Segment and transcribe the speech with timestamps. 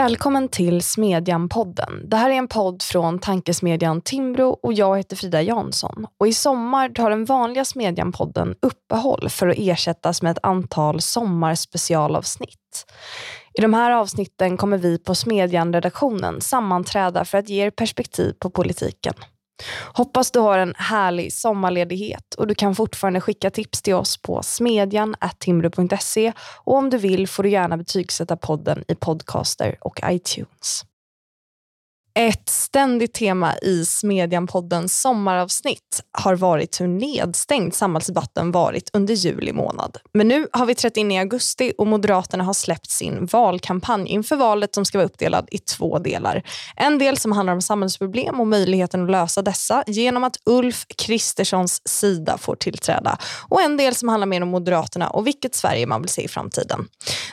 [0.00, 2.08] Välkommen till Smedjan-podden.
[2.08, 6.06] Det här är en podd från tankesmedjan Timbro och jag heter Frida Jansson.
[6.18, 12.86] Och I sommar tar den vanliga Smedjan-podden uppehåll för att ersättas med ett antal sommarspecialavsnitt.
[13.54, 18.50] I de här avsnitten kommer vi på Smedjan-redaktionen sammanträda för att ge er perspektiv på
[18.50, 19.14] politiken.
[19.94, 24.42] Hoppas du har en härlig sommarledighet och du kan fortfarande skicka tips till oss på
[24.42, 25.14] smedjan
[26.64, 30.84] och om du vill får du gärna betygsätta podden i Podcaster och iTunes.
[32.14, 39.96] Ett ständigt tema i Smedjan-poddens sommaravsnitt har varit hur nedstängd samhällsdebatten varit under juli månad.
[40.14, 44.36] Men nu har vi trätt in i augusti och Moderaterna har släppt sin valkampanj inför
[44.36, 46.42] valet som ska vara uppdelad i två delar.
[46.76, 51.88] En del som handlar om samhällsproblem och möjligheten att lösa dessa genom att Ulf Kristerssons
[51.88, 53.18] sida får tillträda.
[53.48, 56.28] Och en del som handlar mer om Moderaterna och vilket Sverige man vill se i
[56.28, 56.88] framtiden.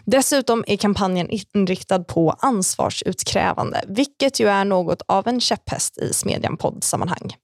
[0.05, 6.57] Dessutom är kampanjen inriktad på ansvarsutkrävande, vilket ju är något av en käpphäst i Smedjan
[6.57, 7.35] poddsammanhang.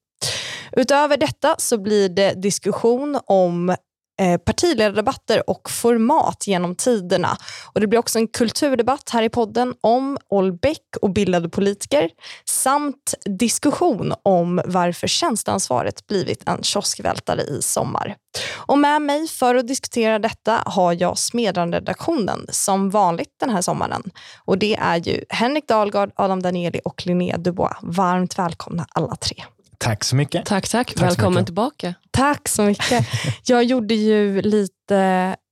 [0.72, 3.76] Utöver detta så blir det diskussion om
[4.22, 7.38] Eh, partiledardebatter och format genom tiderna.
[7.73, 12.09] Och Det blir också en kulturdebatt här i podden om Olbeck och bildade politiker
[12.45, 18.16] samt diskussion om varför tjänsteansvaret blivit en kioskvältare i sommar.
[18.56, 24.03] Och med mig för att diskutera detta har jag Smedjan-redaktionen som vanligt den här sommaren.
[24.45, 27.78] Och Det är ju Henrik Dahlgard, Adam Danieli och Linnea Dubois.
[27.81, 29.44] Varmt välkomna alla tre.
[29.84, 30.45] Tack så mycket.
[30.45, 30.94] Tack, tack.
[30.94, 31.94] tack Välkommen tillbaka.
[32.12, 33.08] Tack så mycket.
[33.45, 34.98] Jag gjorde ju lite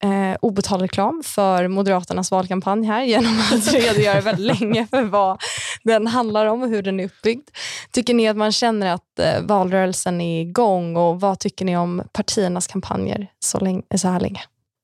[0.04, 5.42] eh, obetald reklam för Moderaternas valkampanj här genom att redogöra väldigt länge för vad
[5.84, 7.50] den handlar om och hur den är uppbyggd.
[7.92, 12.04] Tycker ni att man känner att eh, valrörelsen är igång och vad tycker ni om
[12.14, 14.42] partiernas kampanjer så, länge, så här länge?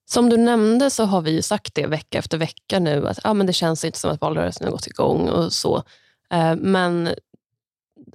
[0.09, 3.47] Som du nämnde så har vi sagt det vecka efter vecka nu att ja, men
[3.47, 5.83] det känns inte som att valrörelsen har gått igång och så.
[6.33, 7.09] Eh, men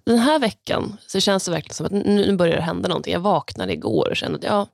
[0.04, 3.12] den här veckan så känns det verkligen som att nu börjar det hända någonting.
[3.12, 4.66] Jag vaknade igår och kände att ja,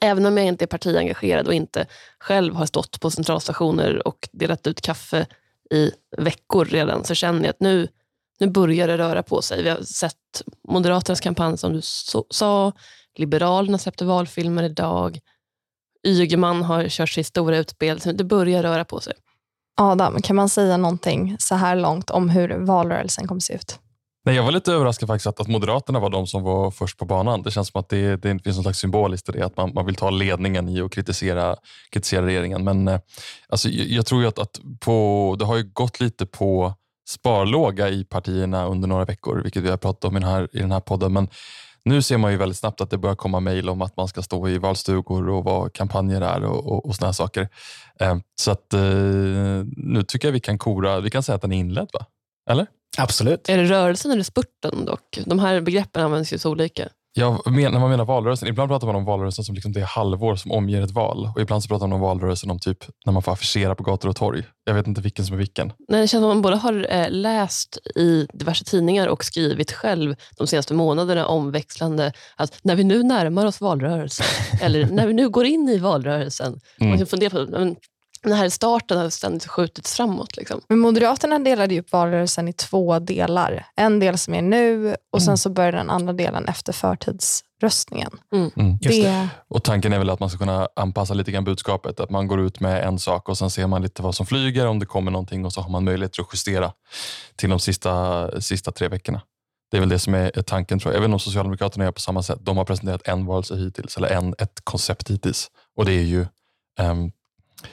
[0.00, 1.86] även om jag inte är partiengagerad och inte
[2.18, 5.26] själv har stått på centralstationer och delat ut kaffe
[5.70, 7.88] i veckor redan, så känner jag att nu,
[8.40, 9.62] nu börjar det röra på sig.
[9.62, 12.72] Vi har sett Moderaternas kampanj som du så, sa,
[13.18, 15.20] Liberalerna släppte valfilmer idag,
[16.06, 17.98] Ygeman har kört sitt stora utspel.
[17.98, 19.14] Det börjar röra på sig.
[19.76, 23.78] Adam, kan man säga någonting så här långt om hur valrörelsen kommer se ut?
[24.30, 27.04] Nej, jag var lite överraskad faktiskt att, att Moderaterna var de som var först på
[27.04, 27.42] banan.
[27.42, 29.86] Det känns som att det, det finns någon slags symboliskt i det, att man, man
[29.86, 31.56] vill ta ledningen i att kritisera,
[31.90, 32.64] kritisera regeringen.
[32.64, 33.00] Men eh,
[33.48, 36.74] alltså, jag, jag, tror ju att, att på, det har ju gått lite på
[37.08, 40.58] sparlåga i partierna under några veckor, vilket vi har pratat om i den här, i
[40.58, 41.12] den här podden.
[41.12, 41.28] Men
[41.84, 44.22] nu ser man ju väldigt snabbt att det börjar komma mejl om att man ska
[44.22, 47.48] stå i valstugor och vad kampanjer är och, och, och såna saker.
[48.00, 48.80] Eh, så att eh,
[49.76, 52.06] nu tycker jag vi kan kora, vi kan säga att den är inledd va?
[52.50, 52.66] Eller?
[52.98, 53.48] Absolut.
[53.48, 55.18] Är det rörelsen eller spurten dock?
[55.26, 56.88] De här begreppen används ju så olika.
[57.12, 60.52] Ja, när man menar valrörelsen, ibland pratar man om valrörelsen som liksom det halvår som
[60.52, 61.32] omger ett val.
[61.34, 64.08] Och ibland så pratar man om valrörelsen om typ när man får affischera på gator
[64.08, 64.42] och torg.
[64.64, 65.72] Jag vet inte vilken som är vilken.
[65.88, 69.72] Nej, det känns som att man både har eh, läst i diverse tidningar och skrivit
[69.72, 74.26] själv de senaste månaderna omväxlande att när vi nu närmar oss valrörelsen,
[74.60, 76.60] eller när vi nu går in i valrörelsen.
[76.80, 76.96] Mm.
[76.96, 77.76] Man funderar på, men
[78.22, 80.36] den här starten har ständigt skjutits framåt.
[80.36, 80.60] Liksom.
[80.68, 83.66] Men Moderaterna delade upp valrörelsen i två delar.
[83.76, 85.26] En del som är nu och mm.
[85.26, 88.10] sen så börjar den andra delen efter förtidsröstningen.
[88.34, 88.50] Mm.
[88.56, 88.78] Mm.
[88.80, 89.28] Det...
[89.48, 92.00] Och Tanken är väl att man ska kunna anpassa lite grann budskapet.
[92.00, 94.66] Att man går ut med en sak och sen ser man lite vad som flyger,
[94.66, 96.72] om det kommer någonting och så har man möjlighet att justera
[97.36, 99.20] till de sista, sista tre veckorna.
[99.70, 100.96] Det är väl det som är tanken tror jag.
[100.96, 102.38] Jag vet inte om Socialdemokraterna gör på samma sätt.
[102.42, 105.50] De har presenterat en valrörelse hittills, eller en, ett koncept hittills.
[105.76, 106.26] Och det är ju
[106.80, 107.12] um,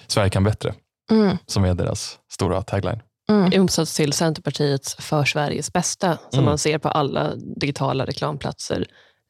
[0.07, 0.73] Sverige kan bättre,
[1.11, 1.37] mm.
[1.45, 3.01] som är deras stora tagline.
[3.29, 3.53] Mm.
[3.53, 6.45] I motsats till Centerpartiets För Sveriges bästa, som mm.
[6.45, 8.85] man ser på alla digitala reklamplatser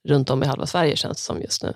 [0.08, 1.74] runt om i halva Sverige känns det som just nu.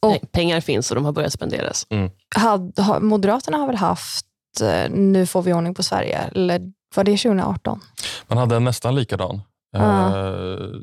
[0.00, 1.86] Och, Pengar finns och de har börjat spenderas.
[1.90, 2.10] Mm.
[2.36, 4.26] Had, ha, Moderaterna har väl haft
[4.62, 6.60] eh, Nu får vi ordning på Sverige, eller
[6.94, 7.80] var det 2018?
[8.26, 9.42] Man hade en nästan likadan.
[9.76, 10.74] Uh,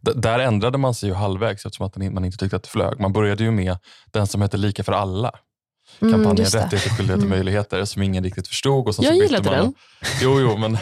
[0.00, 3.00] där ändrade man sig ju halvvägs eftersom att man inte tyckte att det flög.
[3.00, 3.76] Man började ju med
[4.10, 5.32] den som hette Lika för alla
[6.00, 8.88] kampanjen mm, Rättigheter, skyldigheter och möjligheter som ingen riktigt förstod.
[8.88, 9.74] Och jag så gillade man, den.
[10.22, 10.78] Jo, jo, men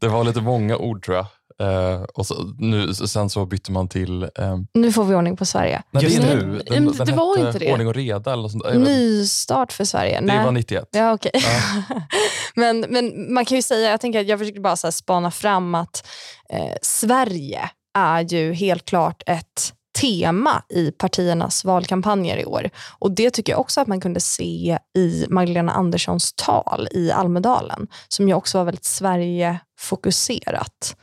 [0.00, 1.26] det var lite många ord tror jag.
[1.62, 4.28] Uh, och så, nu, sen så bytte man till...
[4.34, 5.82] Um, nu får vi ordning på Sverige.
[5.90, 6.62] Nej, det är nu.
[6.66, 7.72] Den, den det var inte det.
[7.72, 8.32] Ordning och reda.
[8.32, 8.64] Eller sånt.
[8.74, 10.20] Nystart för Sverige.
[10.20, 10.44] Det Nej.
[10.44, 10.88] var 91.
[10.90, 11.32] Ja, okay.
[11.34, 11.82] Ja.
[12.54, 15.74] men, men man kan ju säga, jag tänker att jag försökte bara så spana fram
[15.74, 16.06] att
[16.52, 22.70] eh, Sverige är ju helt klart ett tema i partiernas valkampanjer i år.
[22.98, 27.88] Och Det tycker jag också att man kunde se i Magdalena Anderssons tal i Almedalen,
[28.08, 30.96] som ju också var väldigt Sverige-fokuserat.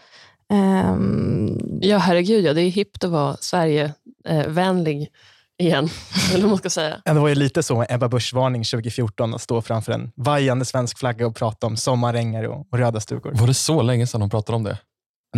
[0.54, 1.80] Um...
[1.82, 5.12] Ja, herregud, ja, det är hippt att vara Sverigevänlig
[5.60, 5.90] igen,
[6.34, 7.02] eller man ska säga.
[7.06, 11.00] Det var ju lite så med Ebba Busch-varning 2014, att stå framför en vajande svensk
[11.00, 13.32] flagga och prata om sommarängar och, och röda stugor.
[13.34, 14.78] Var det så länge sedan hon pratade om det?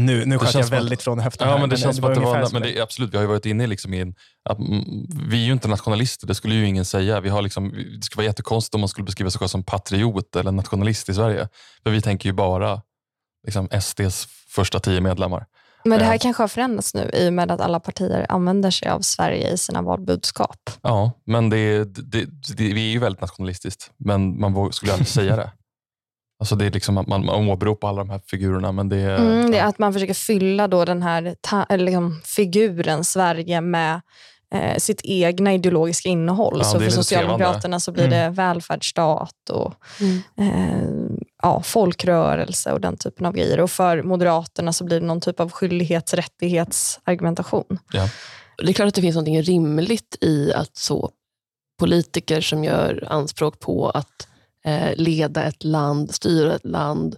[0.05, 1.47] Nu, nu sköt jag väldigt att, från höften.
[1.47, 3.13] Ja, här, men det, men känns det, det som att det var, men det, absolut,
[3.13, 4.15] vi har ju varit inne liksom i en,
[4.49, 4.57] att,
[5.29, 7.21] vi är ju inte nationalister, det skulle ju ingen säga.
[7.21, 10.35] Vi har liksom, det skulle vara jättekonstigt om man skulle beskriva sig själv som patriot
[10.35, 11.47] eller nationalist i Sverige.
[11.83, 12.81] För vi tänker ju bara
[13.45, 15.45] liksom, SDs första tio medlemmar.
[15.83, 18.89] Men det här kanske har förändrats nu i och med att alla partier använder sig
[18.89, 20.69] av Sverige i sina valbudskap.
[20.81, 22.25] Ja, men det, det,
[22.57, 25.51] det, vi är ju väldigt nationalistiskt, men man skulle aldrig säga det.
[26.39, 28.71] Alltså det är liksom att man, man åberopar alla de här figurerna.
[28.71, 33.03] Men det, mm, det är att man försöker fylla då den här ta, liksom, figuren
[33.03, 34.01] Sverige med
[34.55, 36.55] eh, sitt egna ideologiska innehåll.
[36.57, 37.79] Ja, så för Socialdemokraterna trevande.
[37.79, 38.19] så blir mm.
[38.19, 40.21] det välfärdsstat och mm.
[40.37, 43.59] eh, ja, folkrörelse och den typen av grejer.
[43.59, 47.79] Och för Moderaterna så blir det någon typ av skyldighets rättighetsargumentation.
[47.91, 48.09] Ja.
[48.57, 51.11] Det är klart att det finns något rimligt i att så
[51.79, 54.28] politiker som gör anspråk på att
[54.65, 57.15] eh, leda ett land, styra ett land,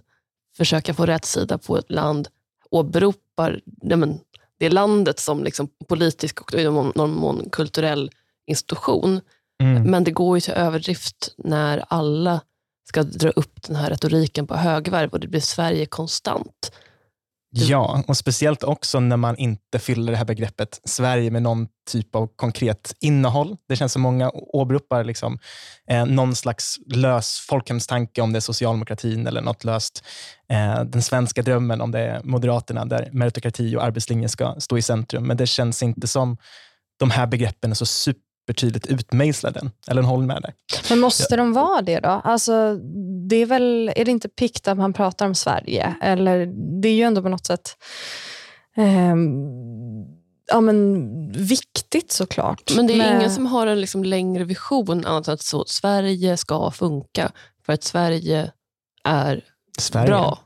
[0.56, 2.28] försöka få rätt sida på ett land,
[2.70, 4.20] åberopar ja, men,
[4.58, 8.10] det landet som liksom politisk och i någon mån kulturell
[8.46, 9.20] institution.
[9.62, 9.82] Mm.
[9.82, 12.40] Men det går ju till överdrift när alla
[12.88, 16.72] ska dra upp den här retoriken på högvarv och det blir Sverige konstant.
[17.54, 22.14] Ja, och speciellt också när man inte fyller det här begreppet Sverige med någon typ
[22.14, 23.56] av konkret innehåll.
[23.68, 25.38] Det känns som många åberopar liksom,
[25.88, 30.04] eh, någon slags lös folkhemstanke om det är socialdemokratin eller något löst.
[30.48, 34.82] Eh, den svenska drömmen om det är Moderaterna där meritokrati och arbetslinje ska stå i
[34.82, 35.26] centrum.
[35.26, 36.36] Men det känns inte som
[36.98, 39.70] de här begreppen är så super supertydligt utmejslade.
[39.88, 40.54] Eller håller med där.
[40.90, 41.36] Men måste ja.
[41.36, 42.08] de vara det då?
[42.24, 42.76] Alltså,
[43.28, 45.94] det är, väl, är det inte pikt att man pratar om Sverige?
[46.02, 46.46] Eller
[46.82, 47.76] Det är ju ändå på något sätt
[48.76, 49.16] eh,
[50.46, 52.76] ja, men, viktigt såklart.
[52.76, 53.16] Men det är med...
[53.16, 57.32] ingen som har en liksom längre vision annat än att så, Sverige ska funka.
[57.66, 58.52] För att Sverige
[59.04, 59.44] är
[59.78, 60.06] Sverige.
[60.06, 60.38] bra.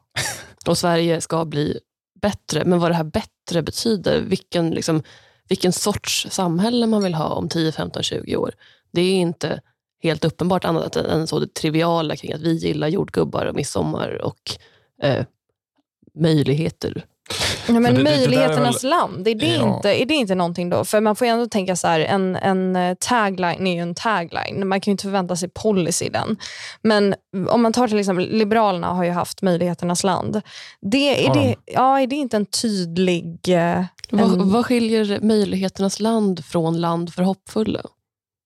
[0.66, 1.78] Och Sverige ska bli
[2.22, 2.64] bättre.
[2.64, 5.02] Men vad det här bättre betyder, vilken liksom,
[5.48, 8.54] vilken sorts samhälle man vill ha om 10, 15, 20 år.
[8.90, 9.60] Det är inte
[10.02, 14.40] helt uppenbart annat än så det triviala kring att vi gillar jordgubbar och midsommar och
[15.02, 15.24] eh,
[16.14, 17.04] möjligheter.
[17.68, 19.76] Ja, men det, möjligheternas det, väl, land, är det, ja.
[19.76, 20.84] inte, är det inte någonting då?
[20.84, 24.68] För man får ändå tänka så här, en, en eh, tagline är ju en tagline.
[24.68, 26.36] Man kan ju inte förvänta sig policy i den.
[26.82, 27.14] Men
[27.48, 30.42] om man tar till exempel, Liberalerna har ju haft möjligheternas land.
[30.80, 33.38] Det, är, det, ja, är det inte en tydlig...
[33.48, 37.80] Eh, vad, vad skiljer möjligheternas land från land för hoppfulla?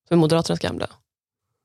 [0.09, 0.87] För Moderaternas gamla?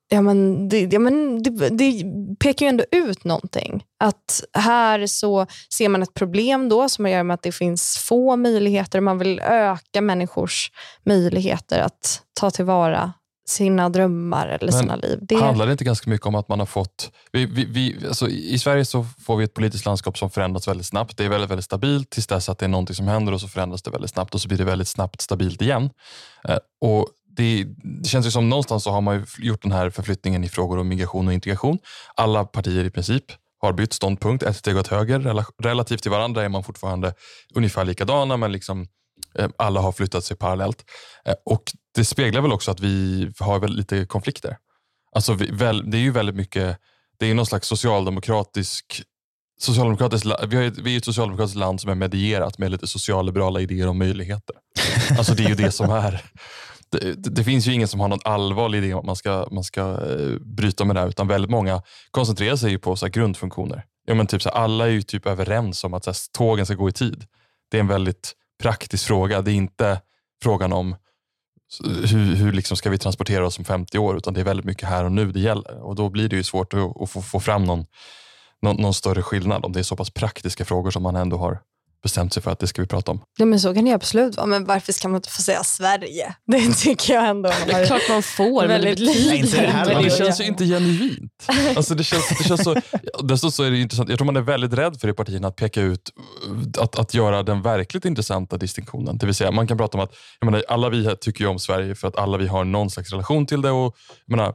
[0.10, 2.04] Ja, men det, ja, men det, det,
[2.40, 3.84] pekar ju ändå ut någonting.
[4.00, 8.36] Att här så ser man ett problem då som gör med att det finns få
[8.36, 9.02] möjligheter.
[9.02, 10.72] Man vill öka människors
[11.06, 13.14] möjligheter att ta tillvara
[13.48, 15.20] sina drömmar eller men sina liv.
[15.22, 15.36] Det...
[15.36, 17.12] Handlar det inte ganska mycket om att man har fått...
[17.32, 20.86] Vi, vi, vi, alltså I Sverige så får vi ett politiskt landskap som förändras väldigt
[20.86, 21.18] snabbt.
[21.18, 23.48] Det är väldigt, väldigt stabilt tills dess att det är någonting som händer och så
[23.48, 25.90] förändras det väldigt snabbt och så blir det väldigt snabbt stabilt igen.
[26.48, 27.66] Eh, och det,
[28.02, 30.88] det, känns ju som någonstans så har man gjort den här förflyttningen i frågor om
[30.88, 31.80] migration och integration.
[32.16, 33.24] Alla partier i princip
[33.60, 35.44] har bytt ståndpunkt, ett steg åt höger.
[35.64, 37.14] Relativt till varandra är man fortfarande
[37.56, 38.88] ungefär likadana men liksom,
[39.40, 40.84] eh, alla har flyttat sig parallellt.
[41.26, 41.64] Eh, och
[41.96, 44.58] Det speglar väl också att vi har väl lite konflikter.
[45.16, 46.78] Alltså vi, väl, det är ju väldigt mycket,
[47.20, 49.04] det är någon slags socialdemokratisk
[49.58, 53.88] Socialdemokratiskt, vi, har, vi är ett socialdemokratiskt land som är medierat med lite socialliberala idéer
[53.88, 54.56] om möjligheter.
[55.18, 56.24] Alltså det är ju det som är
[56.92, 59.64] det, det, finns ju ingen som har någon allvarlig idé om att man ska, man
[59.64, 63.86] ska eh, bryta med det här, utan väldigt många koncentrerar sig på så grundfunktioner.
[64.06, 66.66] Ja, men typ så här, alla är ju typ överens om att så här, tågen
[66.66, 67.26] ska gå i tid.
[67.72, 69.42] Det är en väldigt praktisk fråga.
[69.42, 70.02] Det är inte
[70.44, 70.96] frågan om
[71.84, 74.90] hur, hur liksom ska vi transportera oss om 50 år, utan det är väldigt mycket
[74.90, 75.84] här och nu det gäller.
[75.84, 77.86] Och Då blir det ju svårt att, att få, få, fram någon,
[78.62, 81.60] någon, någon, större skillnad om det är så pass praktiska frågor som man ändå har
[82.06, 83.22] bestämt sig för att det ska vi prata om.
[83.38, 86.36] Ja, men så kan det absolut vara, men varför ska man inte få säga Sverige?
[86.48, 87.52] Det tycker jag ändå.
[87.68, 90.44] Det är klart man får, väldigt men det, inte det, här, men det känns ju
[90.44, 91.48] inte genuint.
[91.76, 92.76] Alltså det känns, det känns så,
[93.24, 95.56] dessutom så är det intressant, jag tror man är väldigt rädd för i partierna att
[95.56, 96.12] peka ut,
[96.80, 99.18] att, att göra den verkligt intressanta distinktionen.
[99.18, 101.60] Det vill säga, man kan prata om att jag menar, alla vi tycker ju om
[101.60, 103.72] Sverige för att alla vi har någon slags relation till det.
[103.72, 103.96] Och,
[104.26, 104.54] jag menar,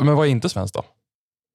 [0.00, 0.84] men vad är inte svenskt då?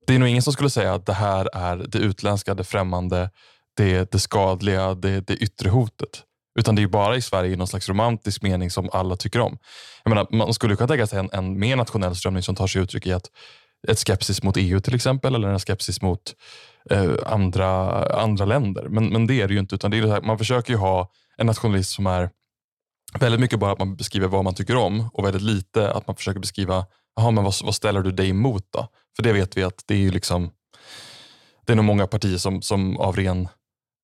[0.08, 3.30] Det är nog ingen som skulle säga att det här är det utländska, det främmande,
[3.78, 6.24] det, det skadliga, det, det yttre hotet.
[6.60, 9.58] Utan det är bara i Sverige i någon slags romantisk mening som alla tycker om.
[10.04, 12.82] Jag menar, man skulle kunna tänka sig en, en mer nationell strömning som tar sig
[12.82, 13.32] uttryck i att
[13.88, 16.36] ett skepsis mot EU till exempel, eller en skepsis mot
[16.90, 18.88] eh, andra, andra länder.
[18.90, 20.78] Men, men det är det ju inte, utan det är det här, man försöker ju
[20.78, 22.30] ha en nationalism som är
[23.20, 26.16] väldigt mycket bara att man beskriver vad man tycker om och väldigt lite att man
[26.16, 26.86] försöker beskriva,
[27.20, 28.88] aha, men vad, vad ställer du dig emot då?
[29.16, 30.52] För det vet vi att det är ju liksom,
[31.66, 33.48] det är nog många partier som, som av ren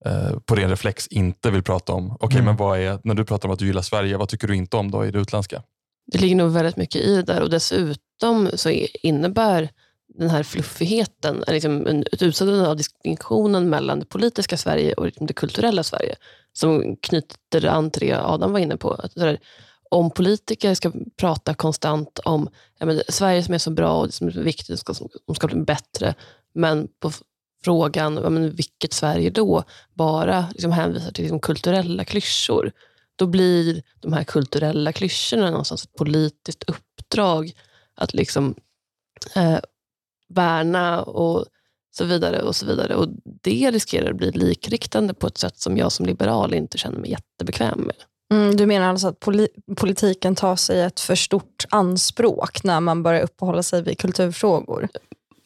[0.05, 2.45] eh, på ren reflex inte vill prata om, okej okay, mm.
[2.45, 4.77] men vad är, när du pratar om att du gillar Sverige, vad tycker du inte
[4.77, 5.63] om då i det utländska?
[6.11, 8.69] Det ligger nog väldigt mycket i det där och dessutom så
[9.03, 9.69] innebär
[10.07, 15.33] den här fluffigheten, liksom ett utsättande av distinktionen mellan det politiska Sverige och liksom det
[15.33, 16.15] kulturella Sverige,
[16.53, 18.91] som knyter an till det Adam var inne på.
[18.91, 19.39] Att där,
[19.89, 24.27] om politiker ska prata konstant om ja, Sverige som är så bra och det som
[24.27, 26.15] är viktigt, ska, som ska bli bättre,
[26.53, 27.11] men på
[27.63, 32.71] frågan men vilket Sverige då bara liksom hänvisar till liksom kulturella klyschor,
[33.15, 37.51] då blir de här kulturella klyschorna någonstans ett politiskt uppdrag
[37.95, 38.55] att liksom
[39.35, 39.59] eh,
[40.29, 41.45] värna och
[41.95, 42.41] så vidare.
[42.41, 42.95] och så vidare.
[42.95, 43.07] Och
[43.41, 47.11] Det riskerar att bli likriktande på ett sätt som jag som liberal inte känner mig
[47.11, 47.95] jättebekväm med.
[48.31, 53.03] Mm, du menar alltså att poli politiken tar sig ett för stort anspråk när man
[53.03, 54.87] börjar uppehålla sig vid kulturfrågor?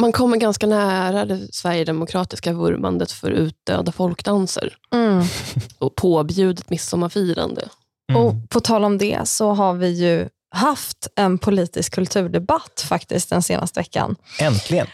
[0.02, 5.24] Man kommer ganska nära det sverigedemokratiska vurmandet för utdöda folkdanser mm.
[5.80, 7.70] och påbjudet midsommarfirande.
[8.12, 8.22] Mm.
[8.22, 13.44] Och På tal om det så har vi ju haft en politisk kulturdebatt faktiskt den
[13.44, 14.16] senaste veckan.
[14.40, 14.88] Äntligen.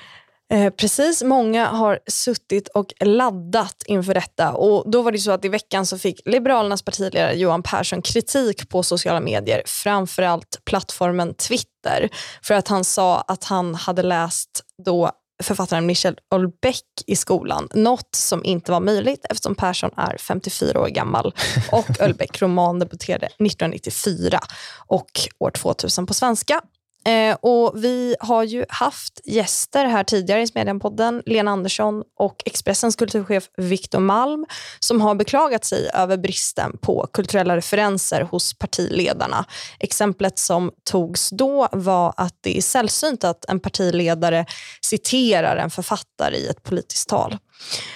[0.52, 4.54] Eh, precis, många har suttit och laddat inför detta.
[4.54, 8.70] Och Då var det så att i veckan så fick Liberalernas partiledare Johan Persson kritik
[8.70, 12.10] på sociala medier, framförallt plattformen Twitter,
[12.42, 15.12] för att han sa att han hade läst då
[15.44, 17.70] författaren Michel Houellebecq i skolan.
[17.74, 21.34] Något som inte var möjligt eftersom Persson är 54 år gammal
[21.72, 24.40] och Houellebecq roman debuterade 1994
[24.88, 25.10] och
[25.40, 26.62] år 2000 på svenska.
[27.06, 32.96] Eh, och Vi har ju haft gäster här tidigare i Smedjan-podden, Lena Andersson och Expressens
[32.96, 34.46] kulturchef Viktor Malm,
[34.80, 39.46] som har beklagat sig över bristen på kulturella referenser hos partiledarna.
[39.80, 44.46] Exemplet som togs då var att det är sällsynt att en partiledare
[44.82, 47.38] citerar en författare i ett politiskt tal.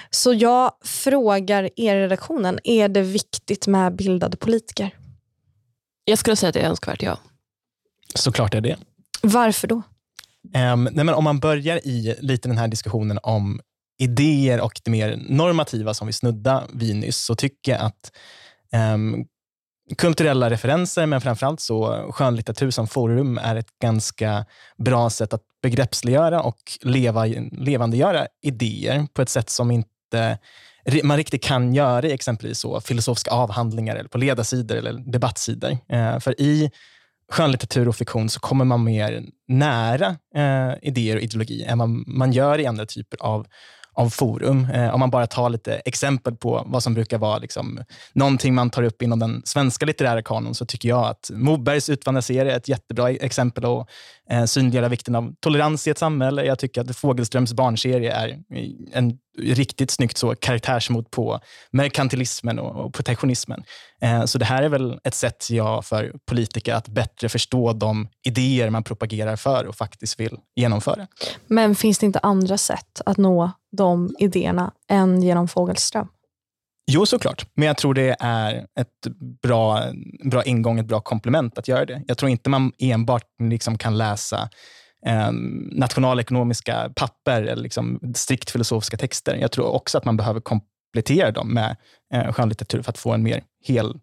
[0.10, 4.96] Så jag frågar er i redaktionen, är det viktigt med bildade politiker?
[6.06, 7.18] Jag skulle säga att det är önskvärt, ja.
[8.16, 8.78] Såklart är det.
[9.22, 9.82] Varför då?
[10.56, 13.62] Um, nej men om man börjar i lite den här diskussionen om
[14.00, 18.12] idéer och det mer normativa som vi snudda vid nyss, så tycker jag att
[18.94, 19.26] um,
[19.98, 24.46] kulturella referenser, men framförallt så skönlitteratur som forum är ett ganska
[24.78, 30.38] bra sätt att begreppsliggöra och leva, levandegöra idéer på ett sätt som inte
[31.04, 35.72] man riktigt kan göra i exempelvis så filosofiska avhandlingar eller på ledarsidor eller debattsidor.
[35.94, 36.72] Uh, för i
[37.32, 42.32] skönlitteratur och fiktion så kommer man mer nära eh, idéer och ideologi än vad man
[42.32, 43.48] gör i andra typer av,
[43.94, 44.68] av forum.
[44.74, 48.70] Eh, om man bara tar lite exempel på vad som brukar vara liksom, någonting man
[48.70, 52.70] tar upp inom den svenska litterära kanon så tycker jag att Mobergs Utvandrarserie är ett
[52.70, 53.90] jättebra exempel och
[54.30, 56.46] eh, synliggöra vikten av tolerans i ett samhälle.
[56.46, 58.40] Jag tycker att Fogelströms barnserie är
[58.92, 61.40] en riktigt snyggt så karaktärsmot på
[61.72, 63.64] merkantilismen och, och protektionismen.
[64.02, 68.08] Eh, så det här är väl ett sätt ja, för politiker att bättre förstå de
[68.24, 71.08] idéer man propagerar för och faktiskt vill genomföra.
[71.48, 76.08] Men finns det inte andra sätt att nå de idéerna än genom Fogelström?
[76.92, 77.46] Jo, såklart.
[77.54, 79.08] Men jag tror det är ett
[79.42, 79.84] bra,
[80.24, 82.04] bra ingång, ett bra komplement att göra det.
[82.08, 84.50] Jag tror inte man enbart liksom kan läsa
[85.06, 85.32] eh,
[85.72, 89.36] nationalekonomiska papper eller liksom strikt filosofiska texter.
[89.36, 91.76] Jag tror också att man behöver komplettera dem med
[92.14, 93.94] eh, skönlitteratur för att få en mer hel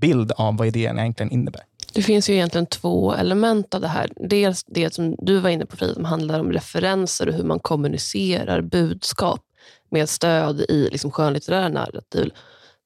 [0.00, 1.62] bild av vad idén egentligen innebär.
[1.92, 4.10] Det finns ju egentligen två element av det här.
[4.16, 7.60] Dels det som du var inne på, Frida, som handlar om referenser och hur man
[7.60, 9.40] kommunicerar budskap
[9.90, 12.32] med stöd i liksom skönlitterära narrativ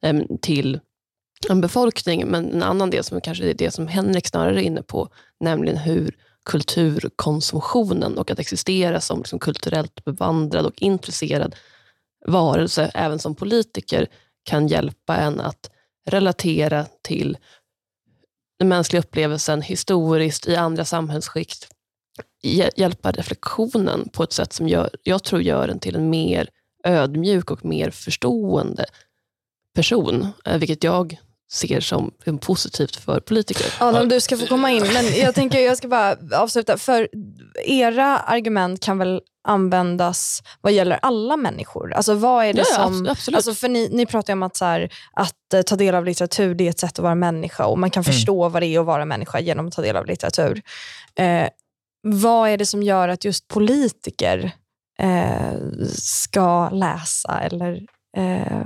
[0.03, 0.81] ehm, till
[1.49, 2.27] en befolkning.
[2.27, 5.09] Men en annan del som kanske är det som Henrik snarare är inne på,
[5.41, 11.57] nämligen hur kulturkonsumtionen och att existera som liksom kulturellt bevandrad och intresserad
[12.27, 14.09] varelse, även som politiker,
[14.43, 15.71] kan hjälpa en att
[16.07, 17.39] relatera till
[18.59, 21.69] den mänskliga upplevelsen historiskt i andra samhällsskikt.
[22.77, 26.49] Hjälpa reflektionen på ett sätt som gör, jag tror gör en till en mer
[26.85, 28.85] ödmjuk och mer förstående
[29.75, 31.19] person, eh, vilket jag
[31.53, 32.11] ser som
[32.41, 33.67] positivt för politiker.
[33.81, 36.79] Adam, du ska få komma in, men jag tänker jag ska bara avsluta.
[36.79, 37.09] För
[37.65, 41.93] era argument kan väl användas vad gäller alla människor?
[41.93, 43.07] Alltså vad är det Ja, som...
[43.07, 43.37] abs- absolut.
[43.37, 46.05] Alltså för ni, ni pratar ju om att, så här, att eh, ta del av
[46.05, 48.13] litteratur det är ett sätt att vara människa och man kan Mm.
[48.13, 50.63] förstå vad det är att vara människa genom att ta del av litteratur.
[51.15, 51.49] Eh,
[52.03, 54.53] vad är det som gör att just politiker
[55.01, 55.53] eh,
[55.93, 58.65] ska läsa eller eh,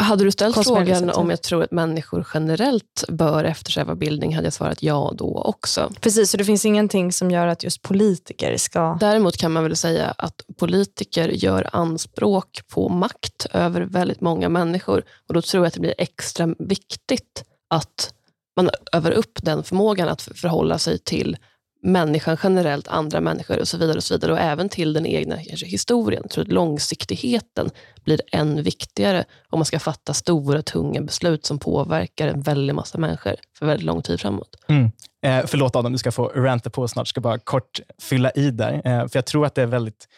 [0.00, 4.52] Hade du ställt frågan om jag tror att människor generellt bör eftersträva bildning hade jag
[4.52, 5.92] svarat ja då också.
[6.00, 8.96] Precis, så det finns ingenting som gör att just politiker ska...
[9.00, 15.02] Däremot kan man väl säga att politiker gör anspråk på makt över väldigt många människor.
[15.28, 18.14] Och Då tror jag att det blir extra viktigt att
[18.56, 21.36] man övar upp den förmågan att för- förhålla sig till
[21.82, 23.96] människan generellt, andra människor och så vidare.
[23.96, 26.22] Och så vidare och även till den egna kanske, historien.
[26.24, 27.70] Jag tror att långsiktigheten
[28.04, 32.98] blir än viktigare om man ska fatta stora, tunga beslut som påverkar en väldig massa
[32.98, 34.56] människor för väldigt lång tid framåt.
[34.68, 34.90] Mm.
[35.22, 37.00] Eh, förlåt Adam, du ska få ranta på snart.
[37.00, 38.72] Jag ska bara kort fylla i där.
[38.74, 40.08] Eh, för Jag tror att det är väldigt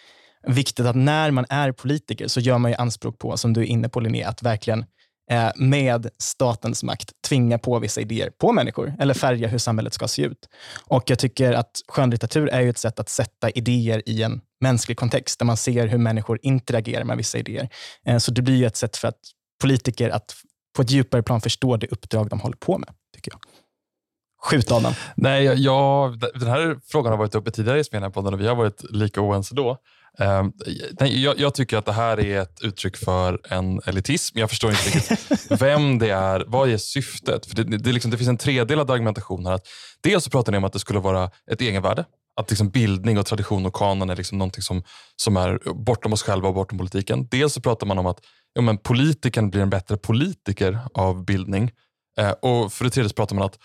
[0.47, 3.65] viktigt att när man är politiker så gör man ju anspråk på, som du är
[3.65, 4.87] inne på Linnea, att verkligen eh,
[5.33, 10.09] Eh, med statens makt tvinga på vissa idéer på människor eller färga hur samhället ska
[10.09, 10.49] se ut.
[10.87, 14.97] Och Jag tycker att skönlitteratur är ju ett sätt att sätta idéer i en mänsklig
[14.97, 17.69] kontext där man ser hur människor interagerar med vissa idéer.
[18.07, 19.19] Eh, så det blir ju ett sätt för att
[19.61, 20.35] politiker att
[20.77, 23.41] på ett djupare plan förstå det uppdrag de håller på med, tycker jag.
[24.43, 24.93] Skjut Adam.
[25.17, 28.55] Nej, jag, jag, den här frågan har varit uppe tidigare i Smedjan-podden och vi har
[28.55, 29.79] varit lika oense då.
[31.01, 34.39] Nej, jag, jag tycker att det här är ett uttryck för en elitism.
[34.39, 36.45] Jag förstår inte riktigt vem det är.
[36.47, 37.47] Vad är syftet?
[37.47, 39.53] För det, det, liksom, det finns en tredelad argumentation här.
[39.53, 39.67] Att
[40.03, 42.05] dels så pratar ni om att det skulle vara ett egenvärde.
[42.37, 44.83] Att liksom bildning och tradition och kanon är liksom någonting som,
[45.17, 47.29] som är bortom oss själva och bortom politiken.
[47.31, 48.19] Dels så pratar man om att
[48.53, 51.71] ja, men politikern blir en bättre politiker av bildning.
[52.19, 53.59] Eh, och För det tredje så pratar man om att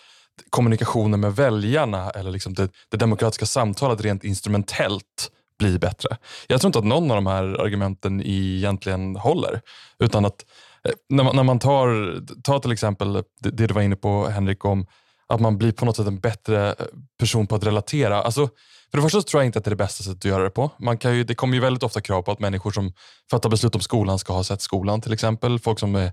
[0.49, 6.17] kommunikationen med väljarna eller liksom det, det demokratiska samtalet rent instrumentellt bli bättre.
[6.47, 9.61] Jag tror inte att någon av de här argumenten egentligen håller.
[9.99, 10.45] Utan att
[10.83, 14.27] eh, när man, när man tar, tar till exempel det, det du var inne på
[14.27, 14.85] Henrik om
[15.27, 16.85] att man blir på något sätt en bättre eh,
[17.19, 18.21] person på att relatera.
[18.21, 18.49] Alltså,
[18.91, 20.43] för det första så tror jag inte att det är det bästa sättet att göra
[20.43, 20.71] det på.
[20.79, 22.93] Man kan ju, det kommer ju väldigt ofta krav på att människor som
[23.31, 25.59] fattar beslut om skolan ska ha sett skolan till exempel.
[25.59, 26.11] Folk som är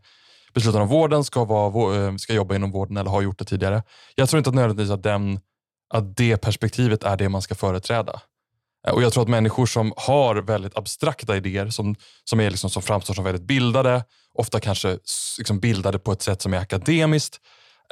[0.54, 3.82] beslutar om vården ska, vara, ska jobba inom vården eller har gjort det tidigare.
[4.14, 5.40] Jag tror inte att nödvändigtvis att, den,
[5.94, 8.20] att det perspektivet är det man ska företräda.
[8.86, 11.94] Eh, och Jag tror att människor som har väldigt abstrakta idéer, som,
[12.24, 14.98] som, är liksom, som framstår som väldigt bildade, ofta kanske
[15.38, 17.40] liksom bildade på ett sätt som är akademiskt,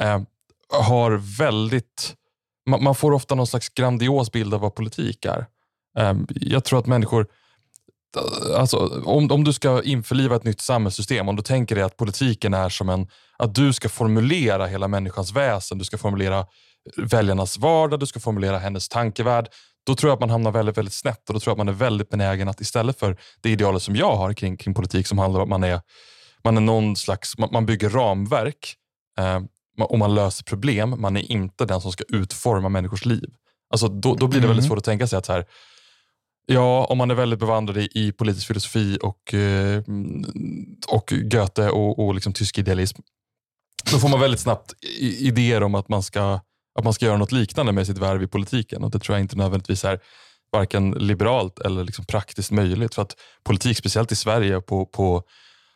[0.01, 0.21] eh,
[0.69, 2.15] har väldigt...
[2.71, 5.47] Man, man får ofta någon slags grandios bild av vad politik är.
[5.99, 7.27] Eh, jag tror att människor
[8.17, 11.97] eh, Alltså, om, om du ska införliva ett nytt samhällssystem, om du tänker dig att
[11.97, 13.07] politiken är som en...
[13.39, 16.47] Att du ska formulera hela människans väsen, du ska formulera
[16.97, 19.49] väljarnas vardag, du ska formulera hennes tankevärld.
[19.87, 21.69] Då tror jag att man hamnar väldigt, väldigt snett och då tror jag att man
[21.69, 25.19] är väldigt benägen att istället för det idealet som jag har kring, kring politik som
[25.19, 25.81] handlar om att man är,
[26.45, 28.75] man är någon slags, man, man bygger ramverk
[29.19, 29.41] eh,
[29.85, 30.95] och man löser problem.
[30.99, 33.31] Man är inte den som ska utforma människors liv.
[33.71, 34.69] Alltså, då, då blir det väldigt Mm.
[34.69, 35.47] svårt att tänka sig att så här,
[36.47, 39.83] Ja, om man är väldigt bevandrad i, i politisk filosofi och, eh,
[40.89, 43.01] och Goethe och, och liksom tysk idealism.
[43.93, 46.41] Då får man väldigt snabbt idéer om att man, ska,
[46.75, 48.85] att man ska göra något liknande med sitt värv i politiken.
[48.85, 50.01] Och Det tror jag inte nödvändigtvis är
[50.53, 52.95] varken liberalt eller liksom praktiskt möjligt.
[52.95, 55.23] För att politik, speciellt i Sverige, på, på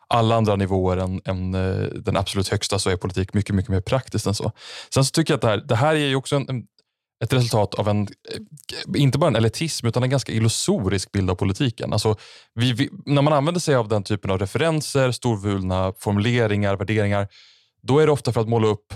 [0.08, 3.80] alla andra nivåer än, än eh, den absolut högsta så är politik mycket, mycket mer
[3.80, 4.52] praktiskt än så.
[4.94, 6.66] Sen så tycker jag att det här, det här är ju också en, en,
[7.24, 11.34] ett resultat av en, eh, inte bara en elitism, utan en ganska illusorisk bild av
[11.34, 11.92] politiken.
[11.92, 12.16] Alltså,
[12.54, 17.28] vi, vi, när man använder sig av den typen av referenser, storvulna formuleringar, värderingar,
[17.82, 18.94] då är det ofta för att måla upp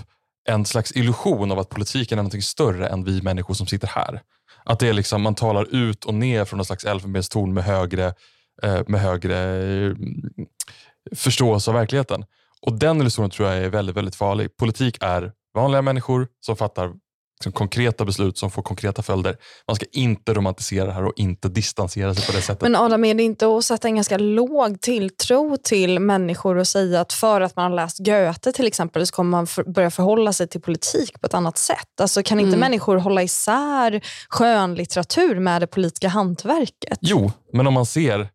[0.49, 4.21] en slags illusion av att politiken är något större än vi människor som sitter här.
[4.65, 8.13] Att det är liksom, man talar ut och ner från någon slags elfenbenstorn med högre,
[8.63, 9.37] eh, med högre
[9.85, 9.93] eh,
[11.15, 12.25] förståelse av verkligheten.
[12.61, 14.57] Och Den illusionen tror jag är väldigt, väldigt farlig.
[14.57, 16.93] Politik är vanliga människor som fattar
[17.41, 19.37] liksom, konkreta beslut som får konkreta följder.
[19.67, 22.61] Man ska inte romantisera det här och inte distansera sig på det sättet.
[22.61, 27.01] Men Adam, är det inte att sätta en ganska låg tilltro till människor och säga
[27.01, 30.33] att för att man har läst Goethe till exempel så kommer man för, börja förhålla
[30.33, 32.01] sig till politik på ett annat sätt?
[32.01, 32.59] Alltså, kan inte Mm.
[32.59, 36.97] människor hålla isär skönlitteratur med det politiska hantverket?
[37.01, 38.29] Jo, men om man ser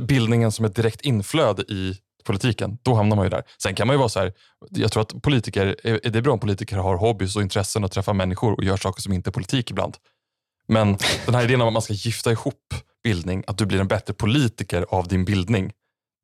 [0.00, 3.42] bildningen som ett direkt inflöde i politiken, då hamnar man ju där.
[3.62, 4.32] Sen kan man ju vara så här,
[4.70, 8.14] jag tror att politiker, är det bra om politiker har hobbys och intressen och träffar
[8.14, 9.96] människor och gör saker som inte är politik ibland.
[10.68, 13.88] Men den här idén om att man ska gifta ihop bildning, att du blir en
[13.88, 15.72] bättre politiker av din bildning,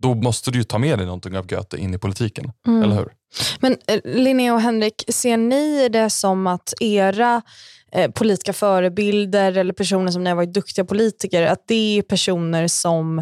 [0.02, 3.12] då måste du ju ta med dig någonting av Goethe in i politiken, eller hur?
[3.60, 7.42] Men eh, Linnea och Henrik, ser ni det som att era
[7.94, 12.68] eh, politiska förebilder eller personer som ni har varit duktiga politiker, att det är personer
[12.68, 13.18] som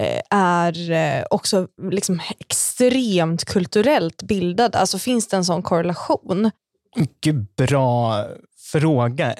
[0.00, 4.78] eh, är eh, också liksom extremt kulturellt bildade.
[4.78, 6.50] Alltså finns det en sån korrelation?
[6.96, 8.24] Mycket bra
[8.72, 9.34] fråga.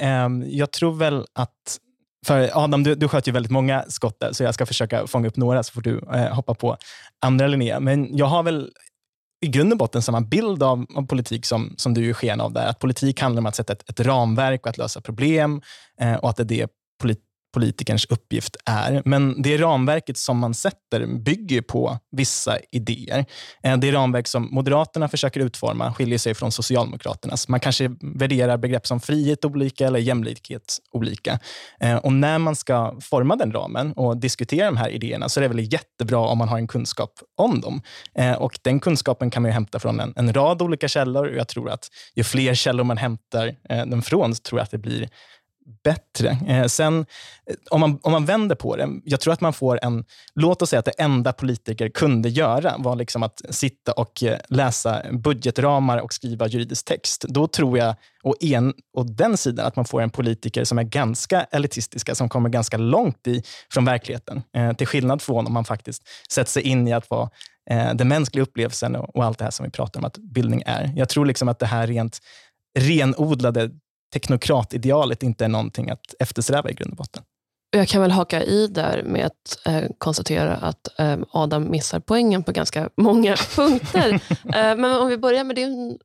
[0.47, 1.79] Jag tror väl att
[2.27, 5.29] för Adam, du, du sköt ju väldigt många skott där, så jag ska försöka fånga
[5.29, 6.77] upp några så får du eh, hoppa på
[7.21, 7.81] andra Linnea.
[7.81, 8.71] Men jag har väl
[9.41, 12.53] i grund och botten samma bild av, av politik som, som du ger sken av
[12.53, 12.67] där.
[12.67, 15.63] Att politik handlar om att sätta ett, ett ramverk och att lösa problem
[16.01, 16.69] eh, och att det är det
[17.01, 17.21] polit,
[17.57, 19.03] politikerns uppgift är.
[19.05, 23.25] Men det ramverket som man sätter bygger på vissa idéer.
[23.63, 27.49] Eh, det ramverk som Moderaterna försöker utforma skiljer sig från Socialdemokraternas.
[27.49, 31.39] Man kanske värderar begrepp som frihet olika eller jämlikhet olika.
[31.81, 35.43] Eh, och när man ska forma den ramen och diskutera de här idéerna så är
[35.43, 37.83] det väl jättebra om man har en kunskap om dem.
[38.19, 41.31] Eh, och Den kunskapen kan man hämta från en, en rad olika källor.
[41.37, 44.79] Jag tror att ju fler källor man hämtar den från, så tror jag att det
[44.79, 45.09] blir
[45.85, 46.39] bättre.
[46.49, 47.07] Eh, sen,
[47.51, 50.05] eh, om man, om man vänder på det, jag tror att man får en...
[50.35, 54.39] Låt oss säga att det enda politiker kunde göra var liksom att sitta och eh,
[54.49, 57.25] läsa budgetramar och skriva juridisk text.
[57.29, 60.83] Då tror jag, och, en, och den sidan, att man får en politiker som är
[60.83, 64.43] ganska elitistiska, som kommer ganska långt i, från verkligheten.
[64.57, 67.31] Eh, till skillnad från om man faktiskt sätter sig in i att vara
[67.71, 70.63] eh, den mänskliga upplevelsen och, och allt det här som vi pratar om att bildning
[70.67, 70.93] är.
[70.97, 72.19] Jag tror liksom att det här rent
[72.79, 73.71] renodlade
[74.13, 77.23] teknokratidealet inte är någonting att eftersträva i grund och botten.
[77.71, 82.43] Jag kan väl haka i där med att eh, konstatera att eh, Adam missar poängen
[82.43, 84.13] på ganska många punkter.
[84.45, 85.99] eh, men om vi börjar med din,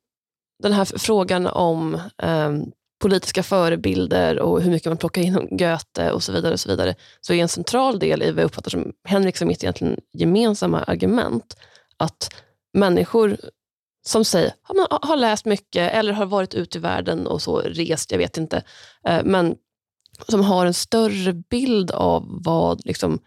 [0.64, 6.12] den här frågan om ehm, politiska förebilder och hur mycket man plockar in om Goethe
[6.12, 6.54] och så vidare.
[6.54, 9.48] och Så vidare, så är en central del i vad jag uppfattar som Henriks och
[9.48, 11.58] mitt egentligen gemensamma argument
[11.98, 12.34] att
[12.74, 13.38] människor
[14.06, 18.12] som säger, har, har läst mycket eller har varit ute i världen och så rest,
[18.12, 18.64] jag vet inte.
[19.08, 19.56] Eh, men
[20.28, 23.20] som har en större bild av vad liksom,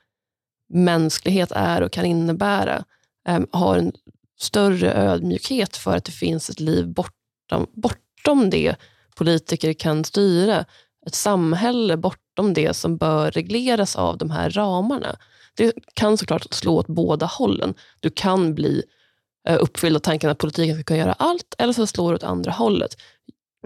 [0.72, 2.84] mänsklighet är och kan innebära.
[3.28, 3.92] Eh, har en
[4.40, 8.76] större ödmjukhet för att det finns ett liv bortom, bortom det
[9.16, 10.64] politiker kan styra.
[11.06, 15.16] Ett samhälle bortom det som bör regleras av de här ramarna.
[15.56, 17.74] Det kan såklart slå åt båda hållen.
[18.00, 18.82] Du kan bli
[19.48, 22.50] Eh, uppfyllda tanken att politiken ska kunna göra allt, eller så slår det åt andra
[22.50, 22.96] hållet.